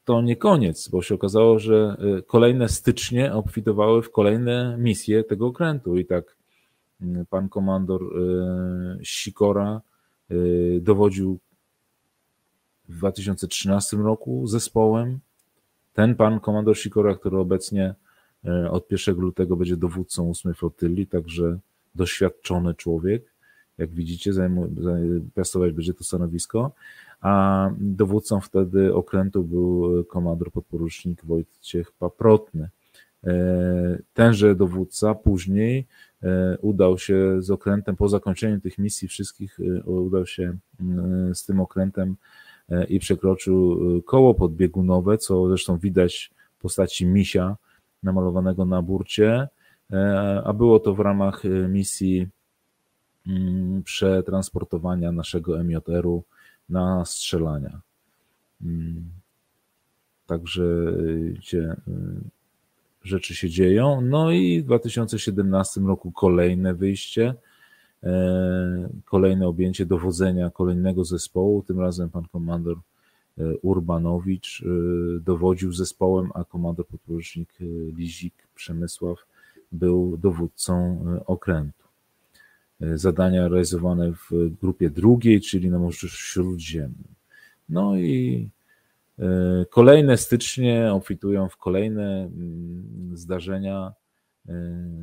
[0.05, 1.97] to nie koniec, bo się okazało, że
[2.27, 6.35] kolejne stycznie obfitowały w kolejne misje tego okrętu i tak mm,
[7.31, 8.03] pan komandor
[9.03, 9.81] Sikora
[10.81, 11.39] dowodził
[12.89, 15.21] w 2013 roku zespołem.
[15.93, 17.95] Ten pan komandor Sikora, który obecnie
[18.47, 21.59] E, od 1 lutego będzie dowódcą 8 flotyli, także
[21.95, 23.35] doświadczony człowiek.
[23.79, 24.33] Jak widzicie,
[25.35, 26.73] piastować będzie to stanowisko.
[27.21, 32.69] A dowódcą wtedy okrętu był komandor podporucznik Wojciech Paprotny.
[33.25, 35.87] E, tenże dowódca później e,
[36.61, 40.57] udał się z okrętem, po zakończeniu tych misji wszystkich, udał się
[41.35, 42.16] z tym okrętem
[42.89, 47.57] i przekroczył koło podbiegunowe, co zresztą widać w postaci misia,
[48.05, 49.49] namalowanego na burcie,
[49.93, 52.29] e, a było to w ramach e, misji
[53.27, 56.25] mm, przetransportowania naszego MJR-u
[56.68, 57.81] na strzelania.
[58.62, 59.11] Mm.
[60.27, 61.95] Także e,
[63.05, 64.01] rzeczy się dzieją.
[64.01, 67.35] No i w 2017 roku kolejne wyjście,
[69.05, 71.63] kolejne objęcie dowodzenia kolejnego zespołu.
[71.63, 72.77] Tym razem pan komandor
[73.39, 74.67] E, Urbanowicz e,
[75.21, 77.65] dowodził zespołem, a komandor podporucznik e,
[77.97, 79.19] Lizik Przemysław
[79.73, 81.85] był dowódcą okrętu.
[82.81, 84.31] Zadania realizowane w
[84.61, 87.15] grupie drugiej, czyli na Morzu Śródziemnym.
[87.69, 88.49] No i
[89.71, 93.93] kolejne stycznie obfitują w kolejne mm, zdarzenia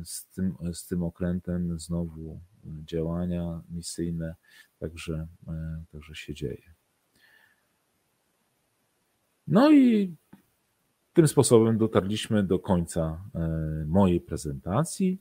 [0.04, 4.34] z tym, z tym okrętem, znowu działania misyjne,
[4.78, 5.26] także,
[5.92, 6.74] także się dzieje.
[9.46, 10.16] No i
[11.12, 15.20] tym sposobem dotarliśmy do końca e, mojej prezentacji,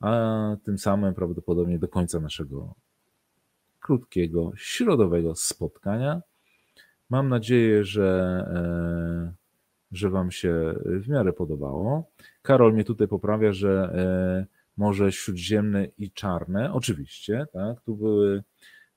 [0.00, 2.74] a tym samym prawdopodobnie do końca naszego
[3.80, 6.22] krótkiego, środowego spotkania.
[7.10, 8.08] Mam nadzieję, że,
[8.54, 9.34] e,
[9.92, 12.10] że Wam się w miarę podobało.
[12.42, 14.46] Karol mnie tutaj poprawia, że e,
[14.76, 18.42] Morze Śródziemne i Czarne, oczywiście, tak, tu były,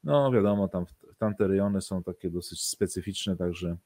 [0.03, 0.85] no wiadomo, tam
[1.17, 3.77] tamte rejony są takie dosyć specyficzne, także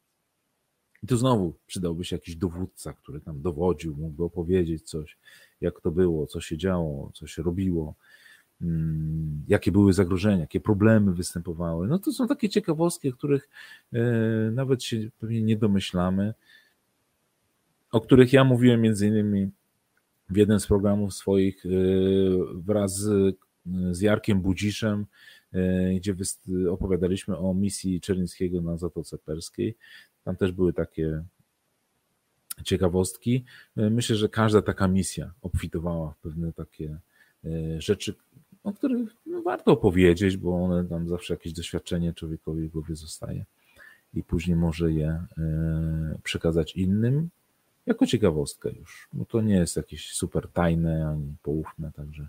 [1.03, 5.17] i tu znowu przydałby się jakiś dowódca, który tam dowodził, mógłby opowiedzieć coś,
[5.61, 7.95] jak to było, co się działo, co się robiło,
[9.47, 11.87] jakie były zagrożenia, jakie problemy występowały.
[11.87, 13.49] No to są takie ciekawostki, o których
[13.93, 14.01] e,
[14.51, 16.33] nawet się pewnie nie domyślamy,
[17.91, 19.49] o których ja mówiłem między innymi
[20.29, 21.69] w jednym z programów swoich e,
[22.55, 25.05] wraz z, Jarkiem Budziszem,
[25.53, 26.15] e, gdzie
[26.69, 29.75] opowiadaliśmy o misji Czernińskiego na Zatoce Perskiej.
[30.23, 31.23] Tam też były takie
[32.63, 33.45] ciekawostki.
[33.75, 36.99] Myślę, że każda taka misja obfitowała w pewne takie
[37.77, 38.15] rzeczy,
[38.67, 43.45] o których no, warto opowiedzieć, bo one tam zawsze jakieś doświadczenie człowiekowi w głowie zostaje
[44.13, 45.07] i później może je
[45.37, 47.29] e, przekazać innym
[47.85, 52.27] jako ciekawostkę już, bo to nie jest jakieś super tajne ani poufne, także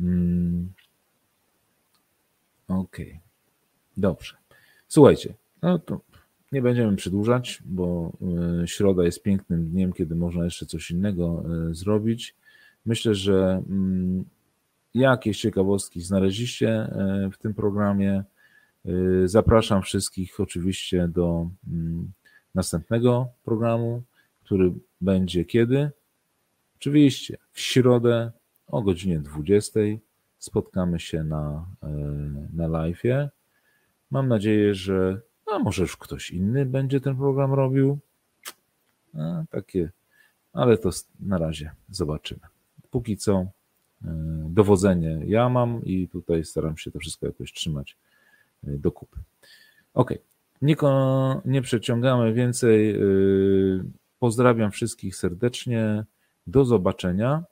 [0.00, 0.72] mm,
[2.68, 3.20] okej, okay.
[3.96, 4.36] dobrze.
[4.88, 6.00] Słuchajcie, no to
[6.52, 8.12] nie będziemy przedłużać, bo
[8.62, 12.34] e, środa jest pięknym dniem, kiedy można jeszcze coś innego e, zrobić.
[12.86, 14.24] Myślę, że mm,
[14.96, 18.24] jakieś ciekawostki znaleźliście e, w tym programie.
[19.24, 22.12] Zapraszam wszystkich oczywiście do mm,
[22.54, 24.02] następnego programu,
[24.44, 25.90] który będzie kiedy?
[26.76, 28.32] Oczywiście w środę
[28.66, 29.80] o godzinie 20
[30.38, 31.66] spotkamy się na,
[32.52, 33.02] na live.
[34.10, 37.98] Mam nadzieję, że a może już ktoś inny będzie ten program robił.
[39.14, 39.90] A, takie,
[40.52, 40.90] ale to
[41.20, 42.40] na razie zobaczymy.
[42.90, 43.46] Póki co e,
[44.48, 47.96] dowodzenie ja mam i tutaj staram się to wszystko jakoś trzymać
[48.64, 49.20] e, do kupy.
[49.94, 50.14] Ok,
[50.62, 50.76] nie,
[51.44, 52.90] nie przeciągamy więcej.
[52.90, 52.98] E,
[54.18, 56.04] pozdrawiam wszystkich serdecznie.
[56.46, 57.44] Do zobaczenia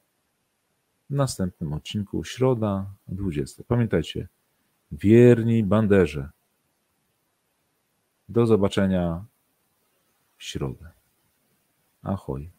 [1.11, 3.63] w następnym odcinku, środa 20.
[3.69, 4.29] Pamiętajcie,
[4.93, 6.31] wierni banderze.
[8.29, 9.25] Do zobaczenia
[10.37, 10.91] w środę.
[12.03, 12.51] Ahoj.